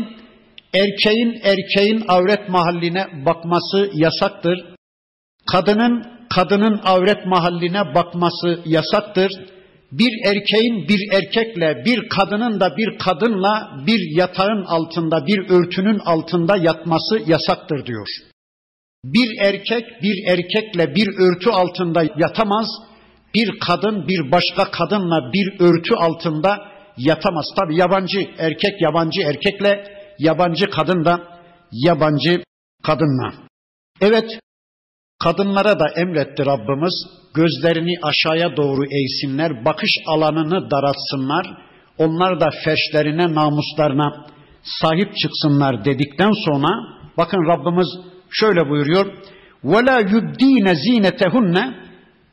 [0.73, 4.65] erkeğin erkeğin avret mahalline bakması yasaktır.
[5.51, 6.03] Kadının
[6.35, 9.31] kadının avret mahalline bakması yasaktır.
[9.91, 16.57] Bir erkeğin bir erkekle, bir kadının da bir kadınla bir yatağın altında, bir örtünün altında
[16.57, 18.07] yatması yasaktır diyor.
[19.03, 22.67] Bir erkek bir erkekle bir örtü altında yatamaz.
[23.33, 26.57] Bir kadın bir başka kadınla bir örtü altında
[26.97, 27.45] yatamaz.
[27.55, 29.83] Tabi yabancı erkek yabancı erkekle,
[30.19, 32.43] yabancı kadın da yabancı
[32.83, 33.33] kadınla.
[34.01, 34.39] Evet,
[35.22, 36.94] Kadınlara da emretti Rabbimiz
[37.34, 41.46] gözlerini aşağıya doğru eğsinler, bakış alanını daratsınlar,
[41.98, 44.26] onlar da ferşlerine, namuslarına
[44.62, 46.68] sahip çıksınlar dedikten sonra
[47.16, 47.88] bakın Rabbimiz
[48.30, 49.06] şöyle buyuruyor.
[49.64, 51.74] وَلَا يُبْد۪ينَ زِينَتَهُنَّ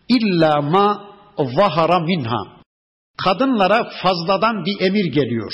[0.10, 0.88] illa ma
[1.56, 2.62] zahara minha.
[3.24, 5.52] Kadınlara fazladan bir emir geliyor.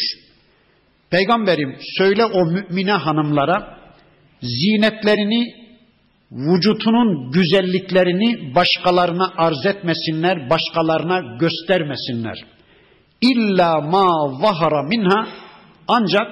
[1.09, 3.77] Peygamberim söyle o mümine hanımlara
[4.41, 5.60] zinetlerini
[6.32, 12.38] vücutunun güzelliklerini başkalarına arz etmesinler, başkalarına göstermesinler.
[13.20, 15.28] İlla ma zahara minha
[15.88, 16.26] ancak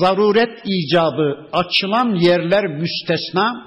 [0.00, 3.66] zaruret icabı açılan yerler müstesna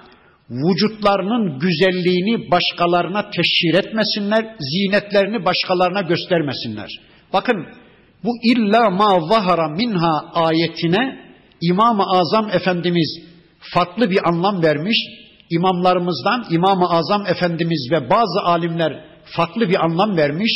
[0.50, 6.90] vücutlarının güzelliğini başkalarına teşhir etmesinler, zinetlerini başkalarına göstermesinler.
[7.34, 7.66] Bakın
[8.24, 11.30] bu illa ma zahara minha ayetine
[11.62, 13.20] İmam-ı Azam Efendimiz
[13.74, 14.98] farklı bir anlam vermiş
[15.50, 20.52] imamlarımızdan İmam-ı Azam Efendimiz ve bazı alimler farklı bir anlam vermiş.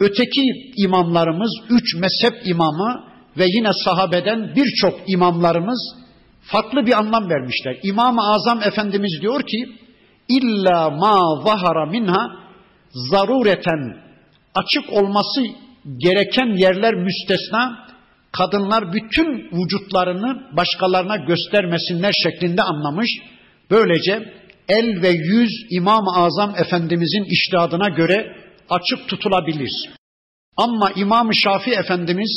[0.00, 0.42] Öteki
[0.76, 3.04] imamlarımız, üç mezhep imamı
[3.38, 5.94] ve yine sahabeden birçok imamlarımız
[6.42, 7.78] farklı bir anlam vermişler.
[7.82, 9.66] İmam-ı Azam Efendimiz diyor ki,
[10.28, 12.30] illa ma zahara minha
[13.10, 13.96] zarureten
[14.54, 15.40] açık olması
[15.98, 17.86] gereken yerler müstesna,
[18.32, 23.10] kadınlar bütün vücutlarını başkalarına göstermesinler şeklinde anlamış.
[23.70, 24.32] Böylece
[24.68, 28.36] el ve yüz İmam-ı Azam Efendimizin iştihadına göre
[28.70, 29.72] açık tutulabilir.
[30.56, 32.30] Ama İmam-ı Şafii Efendimiz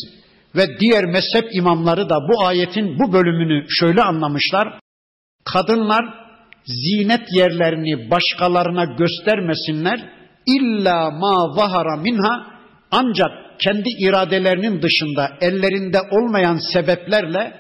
[0.56, 4.80] ve diğer mezhep imamları da bu ayetin bu bölümünü şöyle anlamışlar.
[5.46, 6.06] Kadınlar
[6.66, 10.10] zinet yerlerini başkalarına göstermesinler.
[10.46, 12.48] İlla ma zahara minha
[12.92, 17.54] ancak kendi iradelerinin dışında ellerinde olmayan sebeplerle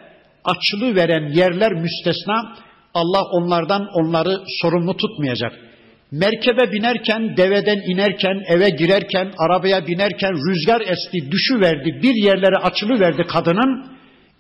[0.44, 2.56] açılı veren yerler müstesna
[2.94, 5.52] Allah onlardan onları sorumlu tutmayacak.
[6.12, 13.24] Merkebe binerken, deveden inerken, eve girerken, arabaya binerken rüzgar esti, düşüverdi, bir yerlere açılı verdi
[13.28, 13.86] kadının.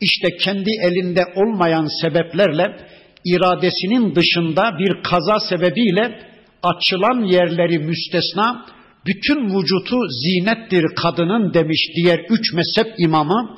[0.02, 2.78] İşte kendi elinde olmayan sebeplerle
[3.26, 6.20] iradesinin dışında bir kaza sebebiyle
[6.64, 8.66] açılan yerleri müstesna
[9.06, 13.58] bütün vücutu zinettir kadının demiş diğer üç mezhep imamı.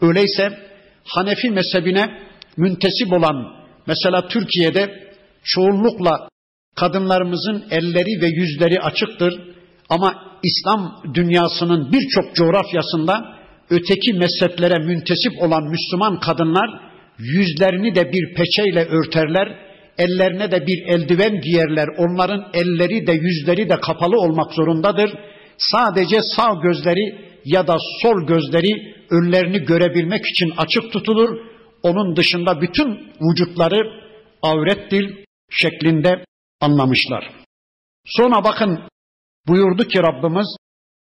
[0.00, 0.58] Öyleyse
[1.04, 2.18] Hanefi mezhebine
[2.56, 5.12] müntesip olan mesela Türkiye'de
[5.44, 6.28] çoğunlukla
[6.76, 9.40] kadınlarımızın elleri ve yüzleri açıktır
[9.88, 13.36] ama İslam dünyasının birçok coğrafyasında
[13.70, 16.80] öteki mezheplere müntesip olan Müslüman kadınlar
[17.18, 19.58] yüzlerini de bir peçeyle örterler,
[19.98, 21.88] ellerine de bir eldiven giyerler.
[21.98, 25.10] Onların elleri de yüzleri de kapalı olmak zorundadır.
[25.58, 31.38] Sadece sağ gözleri ya da sol gözleri önlerini görebilmek için açık tutulur.
[31.82, 34.02] Onun dışında bütün vücutları
[34.42, 36.24] avrettir şeklinde
[36.60, 37.30] anlamışlar.
[38.06, 38.80] Sonra bakın
[39.48, 40.56] buyurdu ki Rabbimiz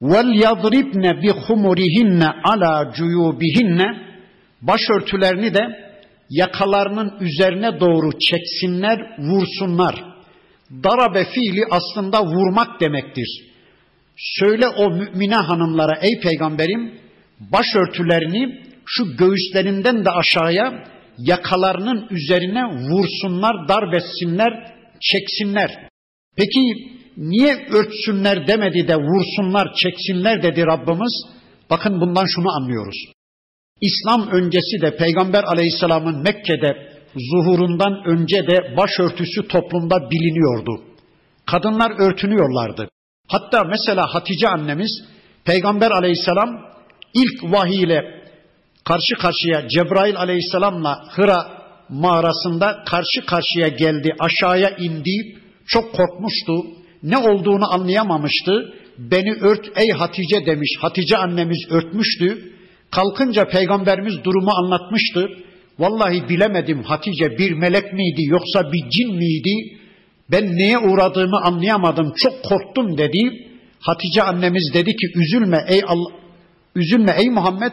[0.02, 4.08] vel yadribne bi humurihinne ala cuyubihinne
[4.62, 5.88] başörtülerini de
[6.30, 10.04] yakalarının üzerine doğru çeksinler, vursunlar.
[10.70, 13.44] Darabe fiili aslında vurmak demektir.
[14.16, 17.00] Söyle o mümine hanımlara ey peygamberim
[17.40, 20.84] başörtülerini şu göğüslerinden de aşağıya
[21.18, 25.88] yakalarının üzerine vursunlar, darbetsinler, çeksinler.
[26.36, 26.60] Peki
[27.16, 31.24] niye örtsünler demedi de vursunlar, çeksinler dedi Rabbimiz?
[31.70, 32.96] Bakın bundan şunu anlıyoruz.
[33.80, 40.84] İslam öncesi de Peygamber Aleyhisselam'ın Mekke'de zuhurundan önce de başörtüsü toplumda biliniyordu.
[41.46, 42.88] Kadınlar örtünüyorlardı.
[43.28, 44.90] Hatta mesela Hatice annemiz
[45.44, 46.48] Peygamber Aleyhisselam
[47.14, 48.17] ilk vahiy ile
[48.88, 56.52] karşı karşıya Cebrail Aleyhisselam'la Hıra mağarasında karşı karşıya geldi, aşağıya indi, çok korkmuştu,
[57.02, 58.74] ne olduğunu anlayamamıştı.
[58.98, 60.70] Beni ört ey Hatice demiş.
[60.80, 62.52] Hatice annemiz örtmüştü.
[62.90, 65.28] Kalkınca peygamberimiz durumu anlatmıştı.
[65.78, 69.78] Vallahi bilemedim Hatice bir melek miydi yoksa bir cin miydi?
[70.30, 72.12] Ben neye uğradığımı anlayamadım.
[72.16, 73.48] Çok korktum dedi.
[73.80, 76.12] Hatice annemiz dedi ki üzülme ey Allah,
[76.74, 77.72] üzülme ey Muhammed.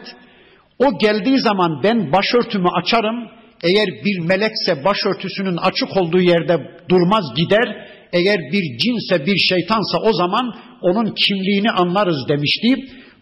[0.78, 3.28] O geldiği zaman ben başörtümü açarım.
[3.62, 6.58] Eğer bir melekse başörtüsünün açık olduğu yerde
[6.88, 7.88] durmaz gider.
[8.12, 12.74] Eğer bir cinse bir şeytansa o zaman onun kimliğini anlarız demişti.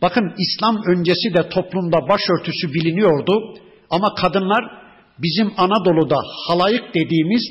[0.02, 3.54] Bakın İslam öncesi de toplumda başörtüsü biliniyordu.
[3.90, 4.64] Ama kadınlar
[5.18, 7.42] bizim Anadolu'da halayık dediğimiz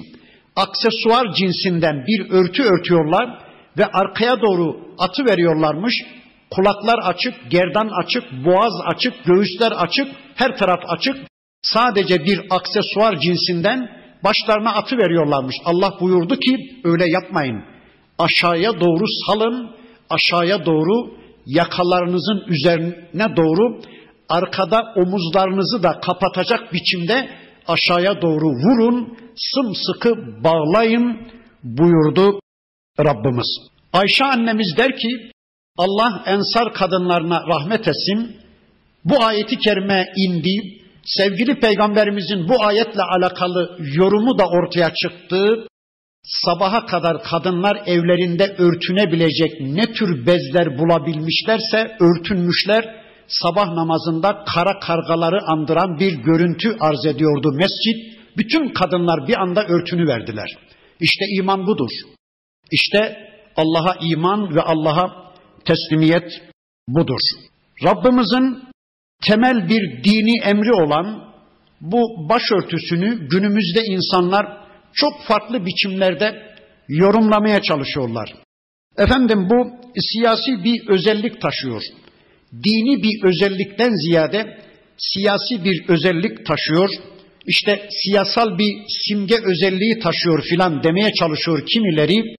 [0.55, 3.39] aksesuar cinsinden bir örtü örtüyorlar
[3.77, 5.93] ve arkaya doğru atı veriyorlarmış.
[6.55, 11.15] Kulaklar açık, gerdan açık, boğaz açık, göğüsler açık, her taraf açık.
[11.61, 13.89] Sadece bir aksesuar cinsinden
[14.23, 15.55] başlarına atı veriyorlarmış.
[15.65, 17.63] Allah buyurdu ki öyle yapmayın.
[18.19, 19.71] Aşağıya doğru salın,
[20.09, 21.13] aşağıya doğru
[21.45, 23.81] yakalarınızın üzerine doğru
[24.29, 27.29] arkada omuzlarınızı da kapatacak biçimde
[27.67, 31.27] aşağıya doğru vurun, sımsıkı bağlayın
[31.63, 32.39] buyurdu
[32.99, 33.47] Rabbimiz.
[33.93, 35.32] Ayşe annemiz der ki
[35.77, 38.37] Allah ensar kadınlarına rahmet etsin.
[39.05, 40.83] Bu ayeti kerime indi.
[41.05, 45.67] Sevgili peygamberimizin bu ayetle alakalı yorumu da ortaya çıktı
[46.23, 53.03] sabaha kadar kadınlar evlerinde örtünebilecek ne tür bezler bulabilmişlerse örtünmüşler.
[53.27, 58.19] Sabah namazında kara kargaları andıran bir görüntü arz ediyordu mescit.
[58.37, 60.57] Bütün kadınlar bir anda örtünü verdiler.
[60.99, 61.89] İşte iman budur.
[62.71, 63.17] İşte
[63.57, 65.22] Allah'a iman ve Allah'a
[65.65, 66.41] teslimiyet
[66.87, 67.19] budur.
[67.83, 68.63] Rabbimizin
[69.25, 71.33] temel bir dini emri olan
[71.81, 76.55] bu başörtüsünü günümüzde insanlar çok farklı biçimlerde
[76.87, 78.33] yorumlamaya çalışıyorlar.
[78.97, 79.71] Efendim bu
[80.13, 81.81] siyasi bir özellik taşıyor.
[82.53, 84.57] Dini bir özellikten ziyade
[84.97, 86.89] siyasi bir özellik taşıyor.
[87.47, 92.35] İşte siyasal bir simge özelliği taşıyor filan demeye çalışıyor kimileri.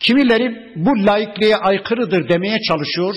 [0.00, 3.14] Kimileri bu laikliğe aykırıdır demeye çalışıyor.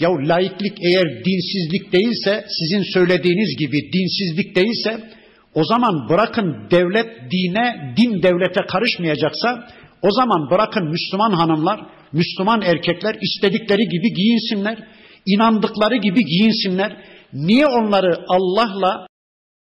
[0.00, 5.10] Ya laiklik eğer dinsizlik değilse, sizin söylediğiniz gibi dinsizlik değilse,
[5.54, 9.68] o zaman bırakın devlet dine, din devlete karışmayacaksa,
[10.02, 11.80] o zaman bırakın Müslüman hanımlar,
[12.12, 14.78] Müslüman erkekler istedikleri gibi giyinsinler,
[15.26, 16.96] inandıkları gibi giyinsinler.
[17.32, 19.06] Niye onları Allah'la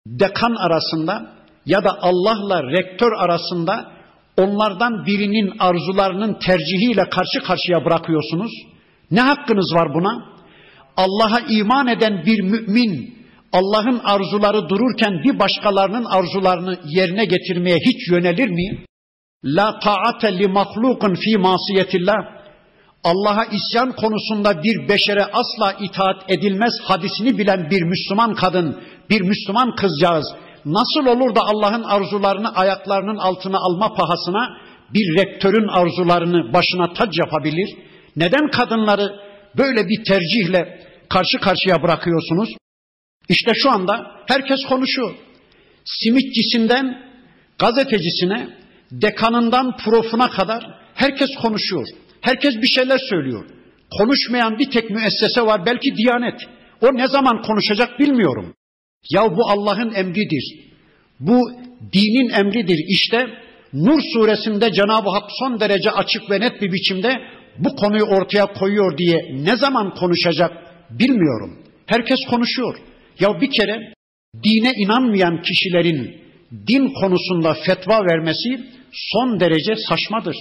[0.07, 3.96] dekan arasında ya da Allah'la rektör arasında
[4.37, 8.51] onlardan birinin arzularının tercihiyle karşı karşıya bırakıyorsunuz?
[9.11, 10.25] Ne hakkınız var buna?
[10.97, 13.17] Allah'a iman eden bir mümin
[13.53, 18.85] Allah'ın arzuları dururken bir başkalarının arzularını yerine getirmeye hiç yönelir mi?
[19.45, 22.37] La ta'ate li mahlukun fi masiyetillah.
[23.03, 29.75] Allah'a isyan konusunda bir beşere asla itaat edilmez hadisini bilen bir Müslüman kadın, bir Müslüman
[29.75, 30.25] kızcağız
[30.73, 34.57] nasıl olur da Allah'ın arzularını ayaklarının altına alma pahasına
[34.93, 37.69] bir rektörün arzularını başına tac yapabilir?
[38.15, 39.15] Neden kadınları
[39.57, 42.49] böyle bir tercihle karşı karşıya bırakıyorsunuz?
[43.29, 45.15] İşte şu anda herkes konuşuyor.
[45.85, 47.07] Simitçisinden
[47.59, 48.49] gazetecisine,
[48.91, 50.63] dekanından profuna kadar
[50.93, 51.87] herkes konuşuyor.
[52.21, 53.45] Herkes bir şeyler söylüyor.
[53.97, 56.41] Konuşmayan bir tek müessese var belki Diyanet.
[56.81, 58.53] O ne zaman konuşacak bilmiyorum.
[59.11, 60.67] Ya bu Allah'ın emridir.
[61.19, 61.51] Bu
[61.93, 62.79] dinin emridir.
[62.87, 63.27] İşte
[63.73, 67.21] Nur suresinde Cenab-ı Hak son derece açık ve net bir biçimde
[67.57, 70.51] bu konuyu ortaya koyuyor diye ne zaman konuşacak
[70.89, 71.59] bilmiyorum.
[71.85, 72.77] Herkes konuşuyor.
[73.19, 73.93] Ya bir kere
[74.43, 76.21] dine inanmayan kişilerin
[76.67, 78.59] din konusunda fetva vermesi
[78.91, 80.35] son derece saçmadır.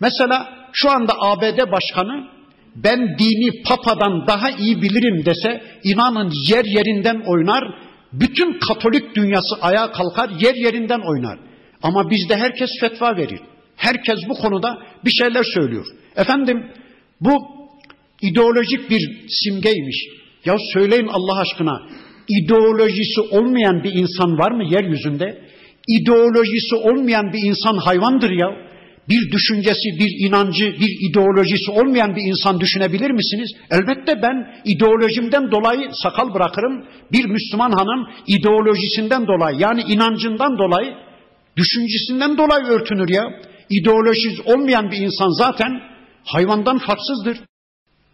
[0.00, 2.28] Mesela şu anda ABD başkanı
[2.76, 7.64] ben dini papadan daha iyi bilirim dese inanın yer yerinden oynar,
[8.12, 11.38] bütün Katolik dünyası ayağa kalkar, yer yerinden oynar.
[11.82, 13.40] Ama bizde herkes fetva verir.
[13.76, 15.86] Herkes bu konuda bir şeyler söylüyor.
[16.16, 16.72] Efendim
[17.20, 17.36] bu
[18.22, 20.06] ideolojik bir simgeymiş.
[20.44, 21.82] Ya söyleyin Allah aşkına
[22.28, 25.42] ideolojisi olmayan bir insan var mı yeryüzünde?
[25.88, 28.67] İdeolojisi olmayan bir insan hayvandır ya.
[29.08, 33.50] Bir düşüncesi, bir inancı, bir ideolojisi olmayan bir insan düşünebilir misiniz?
[33.70, 36.84] Elbette ben ideolojimden dolayı sakal bırakırım.
[37.12, 40.94] Bir Müslüman hanım ideolojisinden dolayı yani inancından dolayı,
[41.56, 43.24] düşüncesinden dolayı örtünür ya.
[43.70, 45.80] İdeolojisi olmayan bir insan zaten
[46.24, 47.38] hayvandan farksızdır.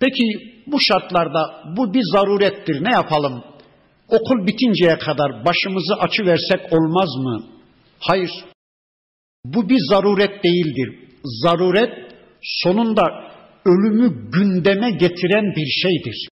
[0.00, 0.24] Peki
[0.66, 2.84] bu şartlarda bu bir zarurettir.
[2.84, 3.44] Ne yapalım?
[4.08, 7.42] Okul bitinceye kadar başımızı açı versek olmaz mı?
[8.00, 8.30] Hayır.
[9.44, 10.98] Bu bir zaruret değildir.
[11.24, 11.92] Zaruret
[12.42, 13.02] sonunda
[13.64, 16.28] ölümü gündeme getiren bir şeydir.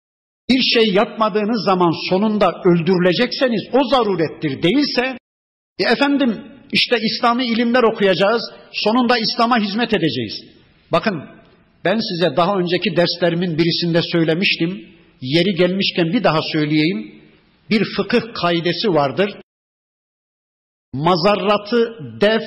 [0.49, 5.17] Bir şey yapmadığınız zaman sonunda öldürülecekseniz o zarurettir değilse
[5.79, 6.41] e efendim
[6.71, 8.41] işte İslami ilimler okuyacağız.
[8.73, 10.33] Sonunda İslam'a hizmet edeceğiz.
[10.91, 11.23] Bakın
[11.85, 14.85] ben size daha önceki derslerimin birisinde söylemiştim.
[15.21, 17.21] Yeri gelmişken bir daha söyleyeyim.
[17.69, 19.31] Bir fıkıh kaidesi vardır.
[20.93, 22.43] Mazarratı def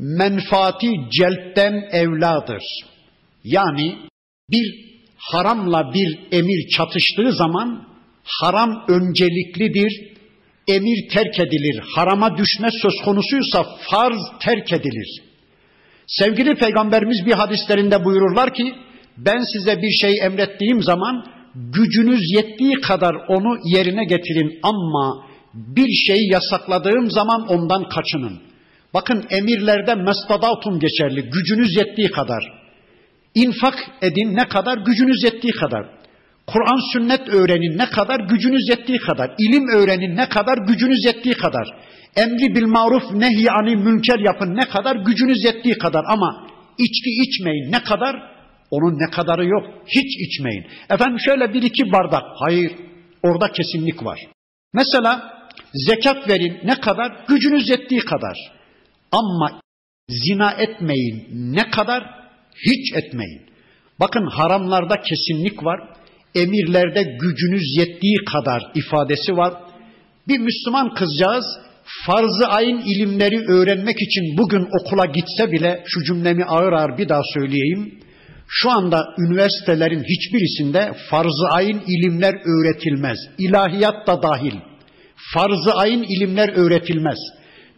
[0.00, 2.62] menfaati celpten evladır.
[3.44, 3.96] Yani
[4.50, 7.88] bir haramla bir emir çatıştığı zaman
[8.24, 10.10] haram önceliklidir,
[10.68, 11.82] emir terk edilir.
[11.94, 15.22] Harama düşme söz konusuysa farz terk edilir.
[16.06, 18.74] Sevgili Peygamberimiz bir hadislerinde buyururlar ki,
[19.16, 26.32] ben size bir şey emrettiğim zaman gücünüz yettiği kadar onu yerine getirin ama bir şeyi
[26.32, 28.49] yasakladığım zaman ondan kaçının.
[28.94, 31.22] Bakın emirlerde mestadatum geçerli.
[31.22, 32.60] Gücünüz yettiği kadar.
[33.34, 34.78] İnfak edin ne kadar?
[34.78, 35.86] Gücünüz yettiği kadar.
[36.46, 38.20] Kur'an sünnet öğrenin ne kadar?
[38.20, 39.30] Gücünüz yettiği kadar.
[39.38, 40.58] İlim öğrenin ne kadar?
[40.58, 41.68] Gücünüz yettiği kadar.
[42.16, 44.96] Emri bil maruf nehy ani münker yapın ne kadar?
[44.96, 46.04] Gücünüz yettiği kadar.
[46.08, 46.46] Ama
[46.78, 48.16] içki içmeyin ne kadar?
[48.70, 49.64] Onun ne kadarı yok.
[49.86, 50.66] Hiç içmeyin.
[50.90, 52.22] Efendim şöyle bir iki bardak.
[52.34, 52.72] Hayır.
[53.22, 54.20] Orada kesinlik var.
[54.72, 55.32] Mesela
[55.74, 57.12] zekat verin ne kadar?
[57.28, 58.59] Gücünüz yettiği kadar.
[59.12, 59.60] Ama
[60.08, 61.28] zina etmeyin.
[61.32, 62.04] Ne kadar?
[62.66, 63.42] Hiç etmeyin.
[64.00, 65.80] Bakın haramlarda kesinlik var.
[66.34, 69.54] Emirlerde gücünüz yettiği kadar ifadesi var.
[70.28, 71.44] Bir Müslüman kızcağız
[72.06, 77.22] farz-ı ayın ilimleri öğrenmek için bugün okula gitse bile şu cümlemi ağır ağır bir daha
[77.34, 78.00] söyleyeyim.
[78.48, 83.18] Şu anda üniversitelerin hiçbirisinde farz-ı ayın ilimler öğretilmez.
[83.38, 84.54] İlahiyat da dahil.
[85.34, 87.18] Farz-ı ayın ilimler öğretilmez.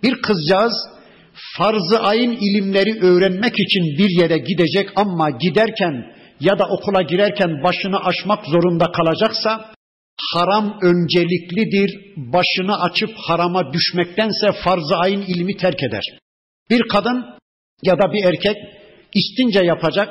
[0.02, 0.72] Bir kızcağız
[1.56, 8.04] farz-ı ayın ilimleri öğrenmek için bir yere gidecek ama giderken ya da okula girerken başını
[8.04, 9.72] açmak zorunda kalacaksa
[10.34, 12.00] haram önceliklidir.
[12.16, 16.04] Başını açıp harama düşmektense farz-ı ayın ilmi terk eder.
[16.70, 17.24] Bir kadın
[17.82, 18.56] ya da bir erkek
[19.14, 20.08] istince yapacak,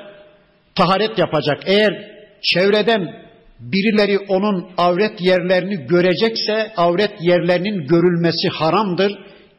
[0.75, 1.63] taharet yapacak.
[1.65, 2.11] Eğer
[2.41, 3.21] çevreden
[3.59, 9.11] birileri onun avret yerlerini görecekse avret yerlerinin görülmesi haramdır.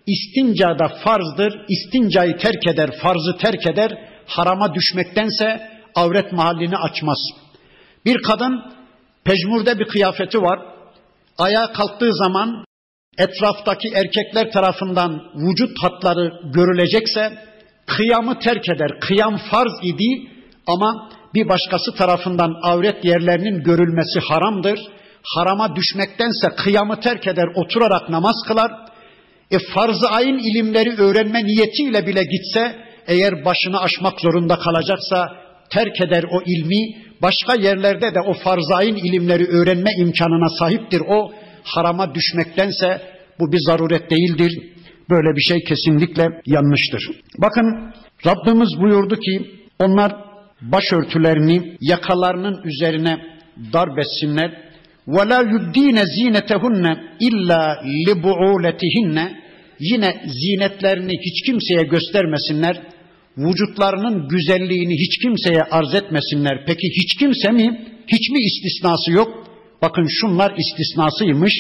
[0.07, 1.64] İstinca da farzdır.
[1.68, 3.98] İstincayı terk eder, farzı terk eder.
[4.26, 7.18] Harama düşmektense avret mahallini açmaz.
[8.05, 8.62] Bir kadın
[9.24, 10.59] pejmurde bir kıyafeti var.
[11.38, 12.64] Ayağa kalktığı zaman
[13.18, 17.38] etraftaki erkekler tarafından vücut hatları görülecekse
[17.86, 19.00] kıyamı terk eder.
[19.00, 20.30] Kıyam farz idi
[20.66, 24.80] ama bir başkası tarafından avret yerlerinin görülmesi haramdır.
[25.34, 28.72] Harama düşmektense kıyamı terk eder, oturarak namaz kılar.
[29.51, 32.76] E farz-ı ayın ilimleri öğrenme niyetiyle bile gitse,
[33.07, 35.28] eğer başını aşmak zorunda kalacaksa
[35.70, 41.01] terk eder o ilmi, başka yerlerde de o farz-ı ayın ilimleri öğrenme imkanına sahiptir.
[41.07, 41.32] O
[41.63, 43.01] harama düşmektense
[43.39, 44.59] bu bir zaruret değildir.
[45.09, 47.09] Böyle bir şey kesinlikle yanlıştır.
[47.38, 47.93] Bakın
[48.26, 50.11] Rabbimiz buyurdu ki onlar
[50.61, 53.18] başörtülerini yakalarının üzerine
[53.74, 54.68] darbetsinler.
[55.15, 56.86] وَلَا يُدِّينَ زِينَتَهُنَّ
[57.28, 57.63] اِلَّا
[58.07, 59.18] لِبُعُولَتِهِنَّ
[59.91, 62.83] Yine zinetlerini hiç kimseye göstermesinler.
[63.39, 66.64] Vücutlarının güzelliğini hiç kimseye arz etmesinler.
[66.66, 67.87] Peki hiç kimse mi?
[68.07, 69.47] Hiç mi istisnası yok?
[69.83, 71.53] Bakın şunlar istisnasıymış.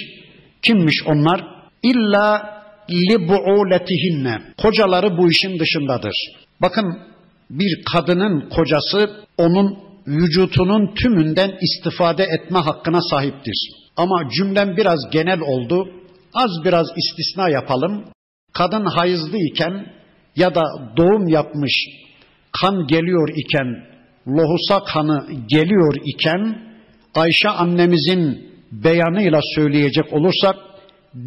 [0.62, 1.44] Kimmiş onlar?
[1.82, 2.42] İlla
[2.90, 4.38] libu'uletihinne.
[4.62, 6.14] Kocaları bu işin dışındadır.
[6.60, 6.98] Bakın
[7.50, 13.68] bir kadının kocası onun vücutunun tümünden istifade etme hakkına sahiptir.
[13.96, 15.88] Ama cümlem biraz genel oldu.
[16.34, 18.04] Az biraz istisna yapalım.
[18.52, 19.86] Kadın hayızlı iken
[20.36, 20.62] ya da
[20.96, 21.72] doğum yapmış
[22.60, 23.66] kan geliyor iken,
[24.28, 26.72] lohusa kanı geliyor iken
[27.14, 30.56] Ayşe annemizin beyanıyla söyleyecek olursak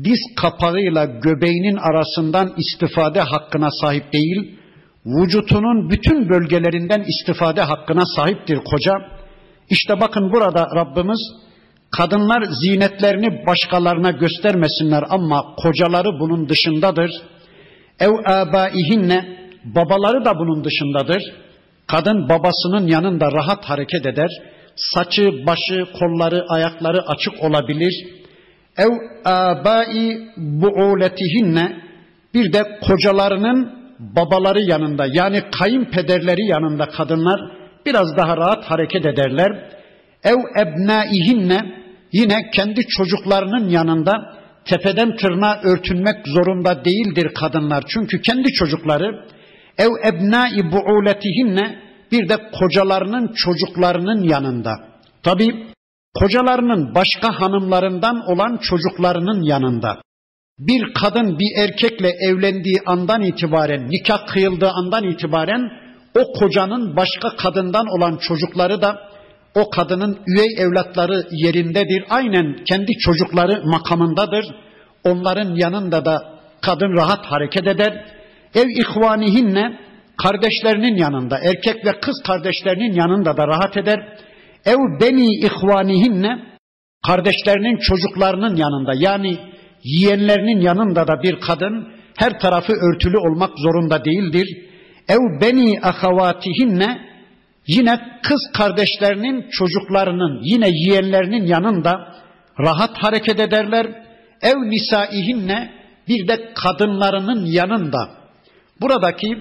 [0.04, 4.58] diz kapağıyla göbeğinin arasından istifade hakkına sahip değil,
[5.06, 8.94] vücutunun bütün bölgelerinden istifade hakkına sahiptir koca.
[9.70, 11.20] İşte bakın burada Rabbimiz
[11.92, 17.12] kadınlar zinetlerini başkalarına göstermesinler ama kocaları bunun dışındadır.
[18.00, 21.24] Ev abaihinne babaları da bunun dışındadır.
[21.88, 24.30] Kadın babasının yanında rahat hareket eder.
[24.76, 28.08] Saçı, başı, kolları, ayakları açık olabilir.
[28.78, 28.92] Ev
[29.26, 31.78] abai buuletihinne
[32.34, 37.40] bir de kocalarının babaları yanında yani kayınpederleri yanında kadınlar
[37.86, 39.75] biraz daha rahat hareket ederler.
[40.26, 41.60] Ev ebnaihinne
[42.12, 44.12] yine kendi çocuklarının yanında
[44.66, 47.84] tepeden tırnağa örtünmek zorunda değildir kadınlar.
[47.88, 49.26] Çünkü kendi çocukları
[49.78, 51.80] ev ebnai buuletihinne
[52.12, 54.76] bir de kocalarının çocuklarının yanında.
[55.24, 55.68] Tabi
[56.14, 60.02] kocalarının başka hanımlarından olan çocuklarının yanında.
[60.60, 65.72] Bir kadın bir erkekle evlendiği andan itibaren, nikah kıyıldığı andan itibaren
[66.20, 69.15] o kocanın başka kadından olan çocukları da
[69.56, 72.04] o kadının üvey evlatları yerindedir.
[72.10, 74.46] Aynen kendi çocukları makamındadır.
[75.04, 78.06] Onların yanında da kadın rahat hareket eder.
[78.56, 79.80] Ev ihvanihinne
[80.24, 84.18] kardeşlerinin yanında, erkek ve kız kardeşlerinin yanında da rahat eder.
[84.66, 86.40] Ev beni ihvanihinne
[87.08, 89.38] kardeşlerinin çocuklarının yanında yani
[89.84, 91.88] yeğenlerinin yanında da bir kadın
[92.18, 94.48] her tarafı örtülü olmak zorunda değildir.
[95.10, 97.15] Ev beni ahavatihinne
[97.68, 102.16] yine kız kardeşlerinin çocuklarının yine yeğenlerinin yanında
[102.60, 103.88] rahat hareket ederler.
[104.42, 105.72] Ev nisaihinne
[106.08, 108.10] bir de kadınlarının yanında.
[108.82, 109.38] Buradaki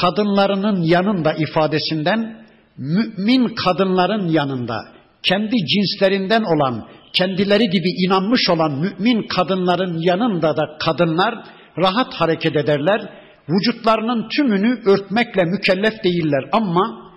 [0.00, 2.44] kadınlarının yanında ifadesinden
[2.76, 4.76] mümin kadınların yanında
[5.22, 11.34] kendi cinslerinden olan kendileri gibi inanmış olan mümin kadınların yanında da kadınlar
[11.78, 13.08] rahat hareket ederler.
[13.48, 17.07] Vücutlarının tümünü örtmekle mükellef değiller ama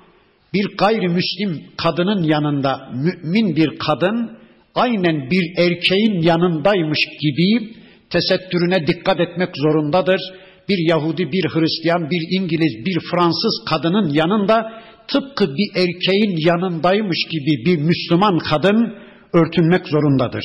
[0.54, 4.38] bir gayrimüslim kadının yanında mümin bir kadın
[4.76, 7.74] aynen bir erkeğin yanındaymış gibi
[8.10, 10.22] tesettürüne dikkat etmek zorundadır.
[10.70, 17.66] Bir Yahudi, bir Hristiyan, bir İngiliz, bir Fransız kadının yanında tıpkı bir erkeğin yanındaymış gibi
[17.66, 18.94] bir Müslüman kadın
[19.34, 20.44] örtünmek zorundadır.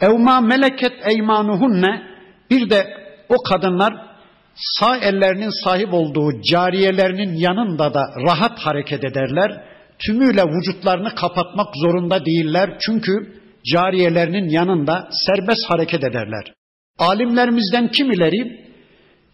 [0.00, 2.02] Evma meleket eymanuhunne
[2.50, 2.86] bir de
[3.28, 4.09] o kadınlar
[4.54, 9.64] sağ ellerinin sahip olduğu cariyelerinin yanında da rahat hareket ederler.
[9.98, 12.76] Tümüyle vücutlarını kapatmak zorunda değiller.
[12.80, 13.40] Çünkü
[13.72, 16.52] cariyelerinin yanında serbest hareket ederler.
[16.98, 18.70] Alimlerimizden kimileri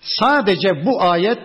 [0.06, 1.38] Sadece bu ayet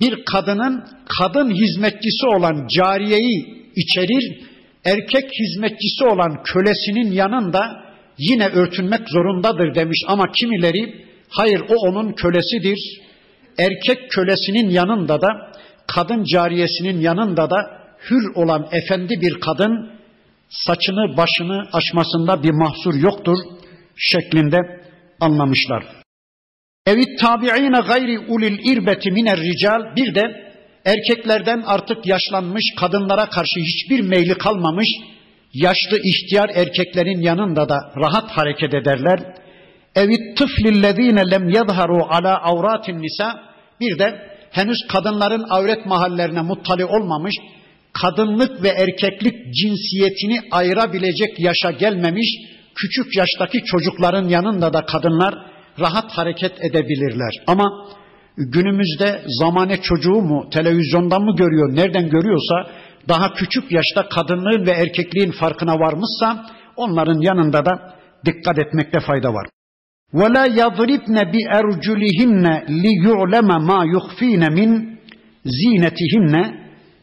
[0.00, 0.84] bir kadının
[1.18, 4.40] kadın hizmetçisi olan cariyeyi içerir,
[4.84, 7.84] erkek hizmetçisi olan kölesinin yanında
[8.18, 12.78] yine örtünmek zorundadır demiş ama kimileri hayır o onun kölesidir.
[13.58, 15.28] Erkek kölesinin yanında da
[15.86, 17.56] kadın cariyesinin yanında da
[18.10, 19.90] hür olan efendi bir kadın
[20.48, 23.38] saçını başını açmasında bir mahsur yoktur
[23.96, 24.58] şeklinde
[25.20, 25.84] anlamışlar.
[26.86, 30.52] Evit tabi'ine gayri ulil irbeti miner rical bir de
[30.84, 34.88] erkeklerden artık yaşlanmış kadınlara karşı hiçbir meyli kalmamış
[35.52, 39.20] yaşlı ihtiyar erkeklerin yanında da rahat hareket ederler.
[39.94, 43.47] Evit tıflillezine lem yadharu ala avratin nisa
[43.80, 47.34] bir de henüz kadınların avret mahallerine muttali olmamış,
[47.92, 52.28] kadınlık ve erkeklik cinsiyetini ayırabilecek yaşa gelmemiş
[52.74, 55.34] küçük yaştaki çocukların yanında da kadınlar
[55.80, 57.34] rahat hareket edebilirler.
[57.46, 57.88] Ama
[58.36, 62.70] günümüzde zamane çocuğu mu televizyondan mı görüyor, nereden görüyorsa
[63.08, 69.48] daha küçük yaşta kadınlığın ve erkekliğin farkına varmışsa onların yanında da dikkat etmekte fayda var.
[70.19, 72.45] وَلَا يَضْرِبْنَ بِاَرْجُلِهِنَّ
[72.83, 74.69] لِيُعْلَمَ مَا يُخْف۪ينَ مِنْ
[75.59, 76.35] زِينَتِهِنَّ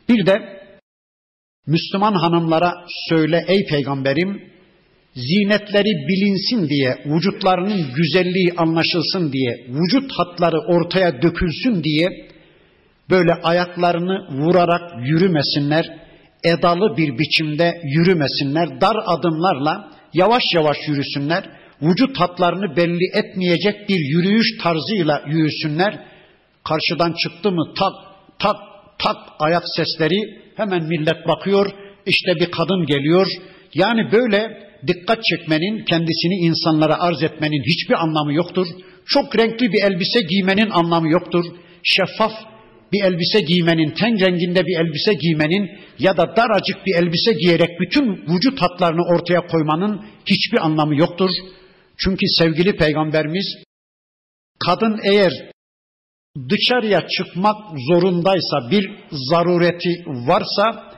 [0.08, 0.60] Bir de
[1.66, 2.72] Müslüman hanımlara
[3.08, 4.42] söyle ey peygamberim,
[5.14, 12.08] zinetleri bilinsin diye, vücutlarının güzelliği anlaşılsın diye, vücut hatları ortaya dökülsün diye
[13.10, 15.84] böyle ayaklarını vurarak yürümesinler,
[16.44, 21.44] edalı bir biçimde yürümesinler, dar adımlarla yavaş yavaş yürüsünler,
[21.81, 25.99] Vücut hatlarını belli etmeyecek bir yürüyüş tarzıyla yürüsünler.
[26.63, 27.93] Karşıdan çıktı mı tak
[28.39, 28.55] tak
[28.99, 30.19] tak ayak sesleri
[30.55, 31.71] hemen millet bakıyor,
[32.05, 33.27] işte bir kadın geliyor.
[33.73, 38.67] Yani böyle dikkat çekmenin, kendisini insanlara arz etmenin hiçbir anlamı yoktur.
[39.05, 41.45] Çok renkli bir elbise giymenin anlamı yoktur.
[41.83, 42.31] Şeffaf
[42.93, 45.69] bir elbise giymenin, ten renginde bir elbise giymenin
[45.99, 51.29] ya da daracık bir elbise giyerek bütün vücut hatlarını ortaya koymanın hiçbir anlamı yoktur.
[51.97, 53.45] Çünkü sevgili peygamberimiz
[54.59, 55.31] kadın eğer
[56.49, 57.55] dışarıya çıkmak
[57.89, 60.93] zorundaysa bir zarureti varsa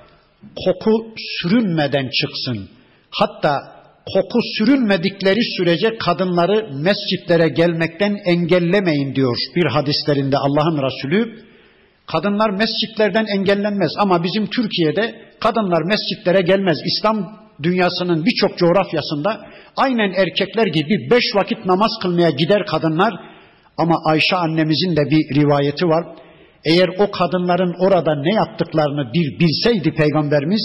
[0.66, 2.70] koku sürünmeden çıksın.
[3.12, 3.78] Hatta
[4.14, 11.48] koku sürünmedikleri sürece kadınları mescitlere gelmekten engellemeyin diyor bir hadislerinde Allah'ın Resulü.
[12.06, 16.78] Kadınlar mescitlerden engellenmez ama bizim Türkiye'de kadınlar mescitlere gelmez.
[16.86, 19.42] İslam dünyasının birçok coğrafyasında
[19.76, 23.14] aynen erkekler gibi beş vakit namaz kılmaya gider kadınlar
[23.78, 26.06] ama Ayşe annemizin de bir rivayeti var.
[26.66, 30.62] Eğer o kadınların orada ne yaptıklarını bir bilseydi peygamberimiz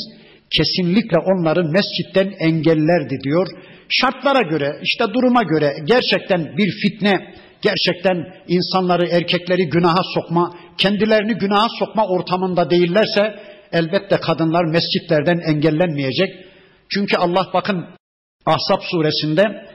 [0.57, 3.47] kesinlikle onları mescitten engellerdi diyor.
[3.88, 8.16] Şartlara göre, işte duruma göre gerçekten bir fitne, gerçekten
[8.49, 13.34] insanları, erkekleri günaha sokma, kendilerini günaha sokma ortamında değillerse
[13.72, 16.28] elbette kadınlar mescitlerden engellenmeyecek.
[16.95, 17.86] Çünkü Allah bakın
[18.47, 19.66] Ahzab suresinde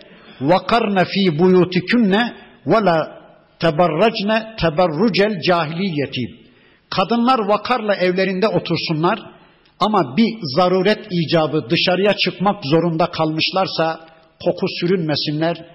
[1.06, 2.34] fi buyutikunne
[2.66, 3.18] ve la
[3.60, 6.22] teberracne teberrucel cahiliyeti.
[6.90, 9.20] Kadınlar vakarla evlerinde otursunlar
[9.80, 14.00] ama bir zaruret icabı dışarıya çıkmak zorunda kalmışlarsa
[14.44, 15.66] koku sürünmesinler.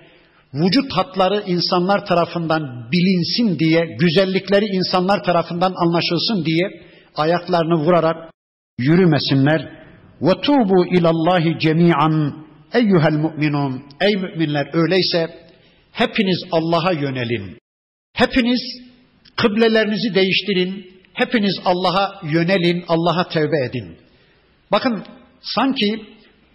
[0.55, 2.63] Vücut hatları insanlar tarafından
[2.93, 6.83] bilinsin diye, güzellikleri insanlar tarafından anlaşılsın diye
[7.17, 8.17] ayaklarını vurarak
[8.79, 9.82] yürümesinler.
[10.23, 13.83] Ve tubu ilallahi cemi'an eyyuhel mu'minun.
[14.01, 15.27] Ey müminler öyleyse
[15.93, 17.59] hepiniz Allah'a yönelin.
[18.13, 18.61] Hepiniz
[19.37, 20.93] kıblelerinizi değiştirin.
[21.13, 23.97] Hepiniz Allah'a yönelin, Allah'a tevbe edin.
[24.73, 25.05] Bakın
[25.41, 26.07] sanki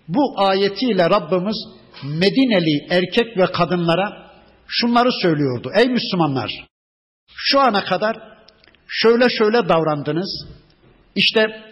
[0.07, 1.57] bu ayetiyle Rabbimiz
[2.03, 4.32] Medineli erkek ve kadınlara
[4.68, 5.72] şunları söylüyordu.
[5.76, 6.51] Ey Müslümanlar
[7.36, 8.18] şu ana kadar
[8.88, 10.47] şöyle şöyle davrandınız.
[11.15, 11.72] İşte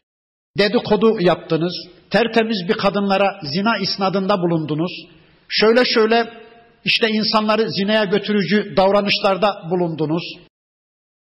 [0.57, 1.73] dedikodu yaptınız.
[2.09, 4.91] Tertemiz bir kadınlara zina isnadında bulundunuz.
[5.49, 6.29] Şöyle şöyle
[6.85, 10.23] işte insanları zinaya götürücü davranışlarda bulundunuz.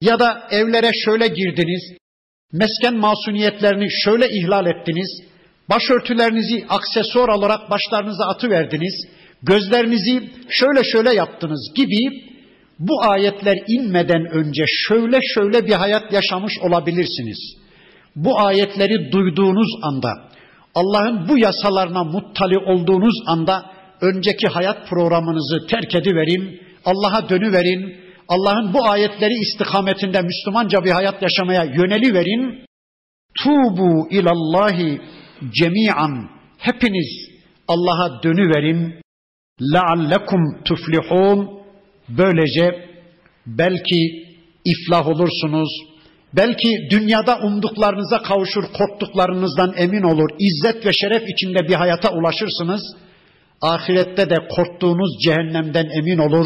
[0.01, 1.97] Ya da evlere şöyle girdiniz.
[2.53, 5.23] Mesken masuniyetlerini şöyle ihlal ettiniz.
[5.69, 9.07] Başörtülerinizi aksesuar olarak başlarınıza atıverdiniz.
[9.43, 12.31] Gözlerinizi şöyle şöyle yaptınız gibi
[12.79, 17.60] bu ayetler inmeden önce şöyle şöyle bir hayat yaşamış olabilirsiniz.
[18.15, 20.09] Bu ayetleri duyduğunuz anda,
[20.75, 27.95] Allah'ın bu yasalarına muttali olduğunuz anda önceki hayat programınızı terk ediverin, Allah'a dönüverin,
[28.27, 32.65] Allah'ın bu ayetleri istikametinde Müslümanca bir hayat yaşamaya yöneli verin.
[33.43, 35.01] Tubu ilallahi
[35.51, 37.29] cemi'an hepiniz
[37.67, 39.01] Allah'a dönüverin.
[39.73, 41.49] Leallekum tuflihun
[42.09, 42.91] böylece
[43.45, 44.27] Belki
[44.65, 45.69] iflah olursunuz.
[46.35, 50.29] Belki dünyada umduklarınıza kavuşur, korktuklarınızdan emin olur.
[50.39, 52.81] İzzet ve şeref içinde bir hayata ulaşırsınız.
[53.61, 56.45] Ahirette de korktuğunuz cehennemden emin olur.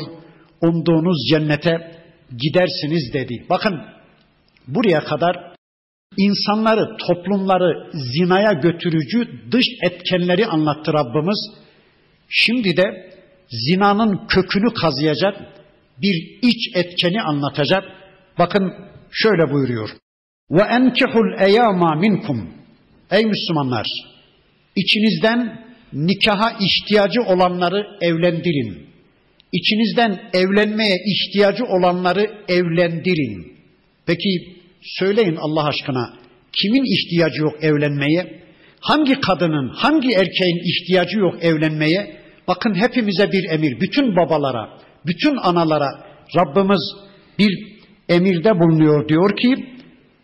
[0.61, 2.01] Umduğunuz cennete
[2.37, 3.45] gidersiniz dedi.
[3.49, 3.81] Bakın
[4.67, 5.55] buraya kadar
[6.17, 11.39] insanları, toplumları zinaya götürücü dış etkenleri anlattı Rabbimiz.
[12.29, 13.11] Şimdi de
[13.49, 15.35] zinanın kökünü kazıyacak
[16.01, 17.83] bir iç etkeni anlatacak.
[18.39, 18.73] Bakın
[19.23, 19.89] şöyle buyuruyor.
[20.51, 22.49] Ve enkihul eyama minkum.
[23.11, 23.87] Ey Müslümanlar,
[24.75, 28.85] içinizden nikaha ihtiyacı olanları evlendirin.
[29.51, 33.57] İçinizden evlenmeye ihtiyacı olanları evlendirin.
[34.05, 34.29] Peki
[34.81, 36.13] söyleyin Allah aşkına
[36.61, 38.43] kimin ihtiyacı yok evlenmeye?
[38.79, 42.17] Hangi kadının, hangi erkeğin ihtiyacı yok evlenmeye?
[42.47, 46.05] Bakın hepimize bir emir, bütün babalara, bütün analara
[46.35, 46.81] Rabbimiz
[47.39, 47.74] bir
[48.09, 49.65] emirde bulunuyor diyor ki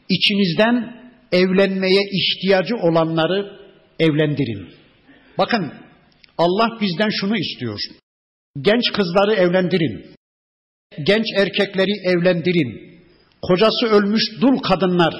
[0.10, 1.02] içinizden
[1.32, 3.60] evlenmeye ihtiyacı olanları
[4.00, 4.68] evlendirin.
[5.38, 5.72] Bakın
[6.38, 7.80] Allah bizden şunu istiyor.
[8.62, 10.06] Genç kızları evlendirin.
[11.06, 12.92] Genç erkekleri evlendirin.
[13.42, 15.14] Kocası ölmüş dul kadınlar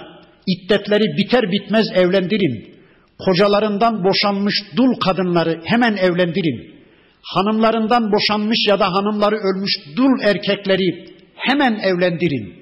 [0.48, 2.76] iddetleri biter bitmez evlendirin.
[3.20, 6.76] Kocalarından boşanmış dul kadınları hemen evlendirin.
[7.22, 11.11] Hanımlarından boşanmış ya da hanımları ölmüş dul erkekleri
[11.48, 12.56] hemen evlendirin.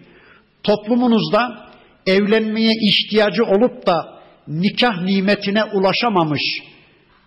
[0.63, 1.69] Toplumunuzda
[2.07, 6.41] evlenmeye ihtiyacı olup da nikah nimetine ulaşamamış,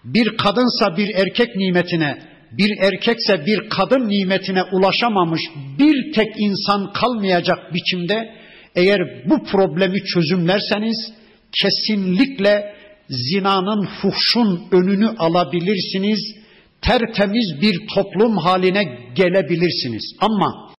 [0.04, 2.18] bir kadınsa bir erkek nimetine,
[2.52, 5.42] bir erkekse bir kadın nimetine ulaşamamış
[5.78, 8.34] bir tek insan kalmayacak biçimde
[8.74, 9.00] eğer
[9.30, 11.12] bu problemi çözümlerseniz
[11.52, 12.74] kesinlikle
[13.08, 16.34] zinanın, fuhşun önünü alabilirsiniz.
[16.82, 18.84] Tertemiz bir toplum haline
[19.14, 20.16] gelebilirsiniz.
[20.20, 20.71] Ama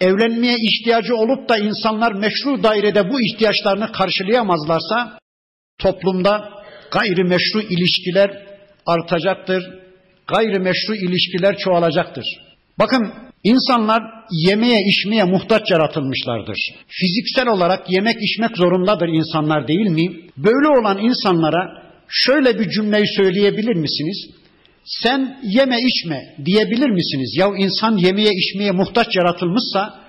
[0.00, 5.18] evlenmeye ihtiyacı olup da insanlar meşru dairede bu ihtiyaçlarını karşılayamazlarsa
[5.78, 6.50] toplumda
[6.92, 8.46] gayrimeşru ilişkiler
[8.86, 9.64] artacaktır.
[10.26, 12.24] Gayrimeşru ilişkiler çoğalacaktır.
[12.78, 13.12] Bakın
[13.44, 16.58] insanlar yemeye içmeye muhtaç yaratılmışlardır.
[16.88, 20.20] Fiziksel olarak yemek içmek zorundadır insanlar değil mi?
[20.36, 24.37] Böyle olan insanlara şöyle bir cümleyi söyleyebilir misiniz?
[24.88, 27.36] Sen yeme içme diyebilir misiniz?
[27.38, 30.00] Ya insan yemeye içmeye muhtaç yaratılmışsa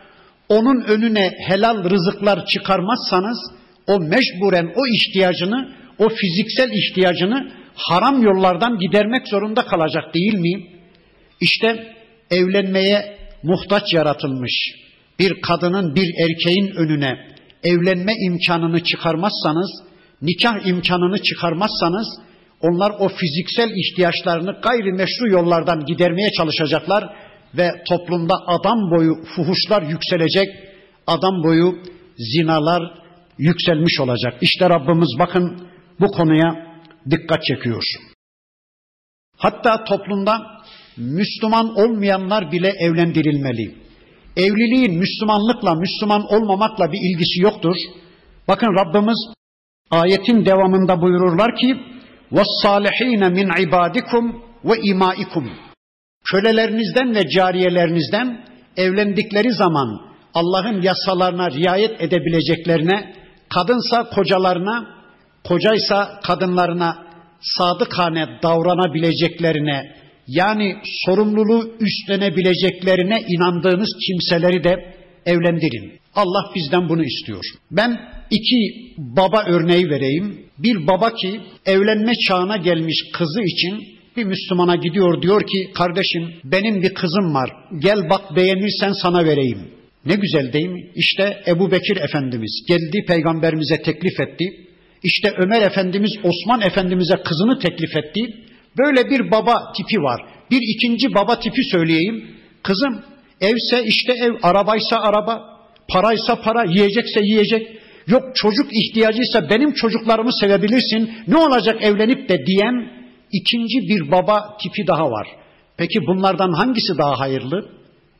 [0.49, 3.37] onun önüne helal rızıklar çıkarmazsanız
[3.87, 10.67] o mecburen o ihtiyacını, o fiziksel ihtiyacını haram yollardan gidermek zorunda kalacak değil mi?
[11.41, 11.93] İşte
[12.31, 14.51] evlenmeye muhtaç yaratılmış
[15.19, 17.27] bir kadının bir erkeğin önüne
[17.63, 19.69] evlenme imkanını çıkarmazsanız,
[20.21, 22.07] nikah imkanını çıkarmazsanız
[22.61, 27.15] onlar o fiziksel ihtiyaçlarını gayrimeşru yollardan gidermeye çalışacaklar
[27.57, 30.49] ve toplumda adam boyu fuhuşlar yükselecek,
[31.07, 31.75] adam boyu
[32.17, 32.83] zinalar
[33.37, 34.33] yükselmiş olacak.
[34.41, 35.67] İşte Rabbimiz bakın
[35.99, 36.79] bu konuya
[37.09, 37.83] dikkat çekiyor.
[39.37, 40.41] Hatta toplumda
[40.97, 43.75] Müslüman olmayanlar bile evlendirilmeli.
[44.37, 47.75] Evliliğin Müslümanlıkla, Müslüman olmamakla bir ilgisi yoktur.
[48.47, 49.17] Bakın Rabbimiz
[49.91, 51.77] ayetin devamında buyururlar ki
[52.36, 54.24] وَالصَّالِح۪ينَ مِنْ عِبَادِكُمْ
[54.64, 55.46] وَاِمَائِكُمْ
[56.30, 58.44] Kölelerinizden ve cariyelerinizden
[58.76, 60.00] evlendikleri zaman
[60.34, 63.14] Allah'ın yasalarına riayet edebileceklerine,
[63.54, 64.86] kadınsa kocalarına,
[65.44, 67.06] kocaysa kadınlarına
[67.40, 69.94] sadıkane davranabileceklerine,
[70.26, 70.76] yani
[71.06, 74.94] sorumluluğu üstlenebileceklerine inandığınız kimseleri de
[75.26, 76.00] evlendirin.
[76.14, 77.44] Allah bizden bunu istiyor.
[77.70, 78.00] Ben
[78.31, 80.39] iki baba örneği vereyim.
[80.57, 86.81] Bir baba ki evlenme çağına gelmiş kızı için bir Müslümana gidiyor diyor ki kardeşim benim
[86.81, 87.49] bir kızım var
[87.79, 89.59] gel bak beğenirsen sana vereyim.
[90.05, 90.91] Ne güzel değil mi?
[90.95, 94.45] İşte Ebu Bekir Efendimiz geldi peygamberimize teklif etti.
[95.03, 98.21] İşte Ömer Efendimiz Osman Efendimiz'e kızını teklif etti.
[98.77, 100.21] Böyle bir baba tipi var.
[100.51, 102.27] Bir ikinci baba tipi söyleyeyim.
[102.63, 103.01] Kızım
[103.41, 105.59] evse işte ev, arabaysa araba,
[105.89, 107.67] paraysa para, yiyecekse yiyecek.
[108.09, 111.11] Yok çocuk ihtiyacıysa benim çocuklarımı sevebilirsin.
[111.27, 112.91] Ne olacak evlenip de diyen
[113.31, 115.27] ikinci bir baba tipi daha var.
[115.77, 117.69] Peki bunlardan hangisi daha hayırlı?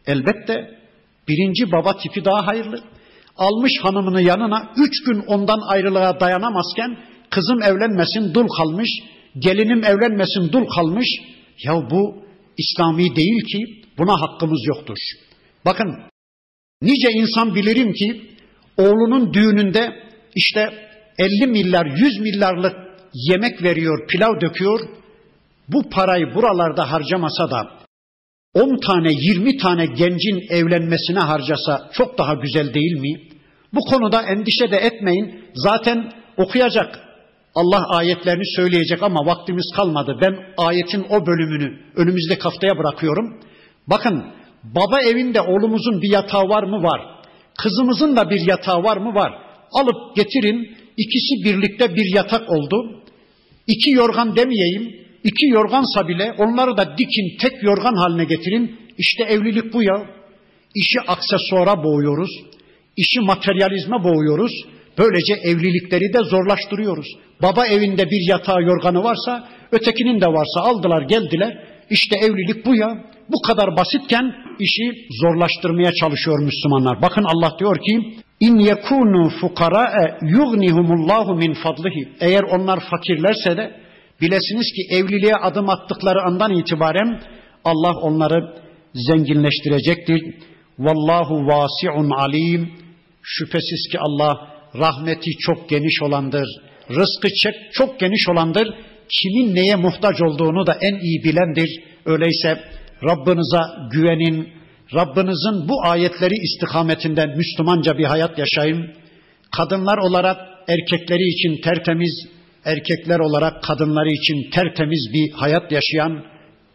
[0.07, 0.79] Elbette
[1.27, 2.83] birinci baba tipi daha hayırlı.
[3.37, 6.97] Almış hanımını yanına üç gün ondan ayrılığa dayanamazken
[7.29, 8.89] kızım evlenmesin dul kalmış,
[9.39, 11.07] gelinim evlenmesin dul kalmış.
[11.63, 12.23] Ya bu
[12.57, 14.97] İslami değil ki buna hakkımız yoktur.
[15.65, 15.95] Bakın
[16.81, 18.29] nice insan bilirim ki
[18.79, 19.93] oğlunun düğününde
[20.35, 20.69] işte
[21.17, 22.75] 50 milyar 100 milyarlık
[23.13, 24.79] yemek veriyor, pilav döküyor.
[25.67, 27.67] Bu parayı buralarda harcamasa da
[28.53, 33.21] 10 tane 20 tane gencin evlenmesine harcasa çok daha güzel değil mi?
[33.73, 35.45] Bu konuda endişe de etmeyin.
[35.55, 36.99] Zaten okuyacak.
[37.55, 40.17] Allah ayetlerini söyleyecek ama vaktimiz kalmadı.
[40.21, 43.39] Ben ayetin o bölümünü önümüzdeki haftaya bırakıyorum.
[43.87, 44.25] Bakın
[44.63, 46.83] baba evinde oğlumuzun bir yatağı var mı?
[46.83, 47.18] Var.
[47.63, 49.15] Kızımızın da bir yatağı var mı?
[49.15, 49.31] Var.
[49.71, 50.77] Alıp getirin.
[50.97, 53.03] İkisi birlikte bir yatak oldu.
[53.67, 54.95] İki yorgan demeyeyim.
[55.23, 58.79] İki yorgansa bile onları da dikin tek yorgan haline getirin.
[58.97, 60.05] İşte evlilik bu ya.
[60.75, 62.29] İşi aksesuara boğuyoruz.
[62.97, 64.51] İşi materyalizme boğuyoruz.
[64.97, 67.07] Böylece evlilikleri de zorlaştırıyoruz.
[67.41, 71.63] Baba evinde bir yatağı yorganı varsa ötekinin de varsa aldılar geldiler.
[71.89, 73.11] İşte evlilik bu ya.
[73.29, 77.01] Bu kadar basitken işi zorlaştırmaya çalışıyor Müslümanlar.
[77.01, 82.09] Bakın Allah diyor ki İn yekunu fukara yughnihumullahu min fadlihi.
[82.19, 83.71] Eğer onlar fakirlerse de
[84.21, 87.21] bilesiniz ki evliliğe adım attıkları andan itibaren
[87.63, 88.55] Allah onları
[88.93, 90.35] zenginleştirecektir.
[90.79, 92.71] Vallahu vasiun alim.
[93.23, 94.33] Şüphesiz ki Allah
[94.75, 96.47] rahmeti çok geniş olandır.
[96.89, 97.27] Rızkı
[97.71, 98.73] çok geniş olandır.
[99.09, 101.83] Kimin neye muhtaç olduğunu da en iyi bilendir.
[102.05, 102.59] Öyleyse
[103.03, 104.49] Rabbinize güvenin.
[104.93, 108.91] Rabbinizin bu ayetleri istikametinden Müslümanca bir hayat yaşayın.
[109.57, 110.37] Kadınlar olarak
[110.67, 112.27] erkekleri için tertemiz,
[112.65, 116.23] erkekler olarak kadınları için tertemiz bir hayat yaşayan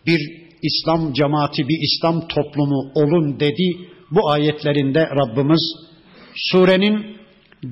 [0.07, 0.21] bir
[0.63, 3.89] İslam cemaati, bir İslam toplumu olun dedi.
[4.11, 5.63] Bu ayetlerinde Rabbimiz
[6.35, 7.17] surenin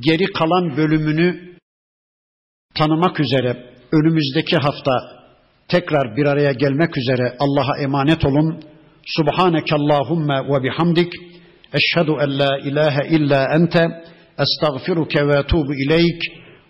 [0.00, 1.56] geri kalan bölümünü
[2.74, 5.21] tanımak üzere önümüzdeki hafta
[5.68, 8.60] tekrar bir araya gelmek üzere Allah'a emanet olun.
[9.06, 11.12] Subhaneke Allahümme ve bihamdik.
[11.74, 13.88] Eşhedü en la ilahe illa ente.
[14.38, 16.22] Estağfiruke ve etubu ileyk.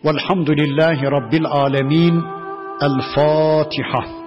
[0.04, 2.22] Velhamdülillahi Rabbil alemin.
[2.82, 4.21] El Fatiha.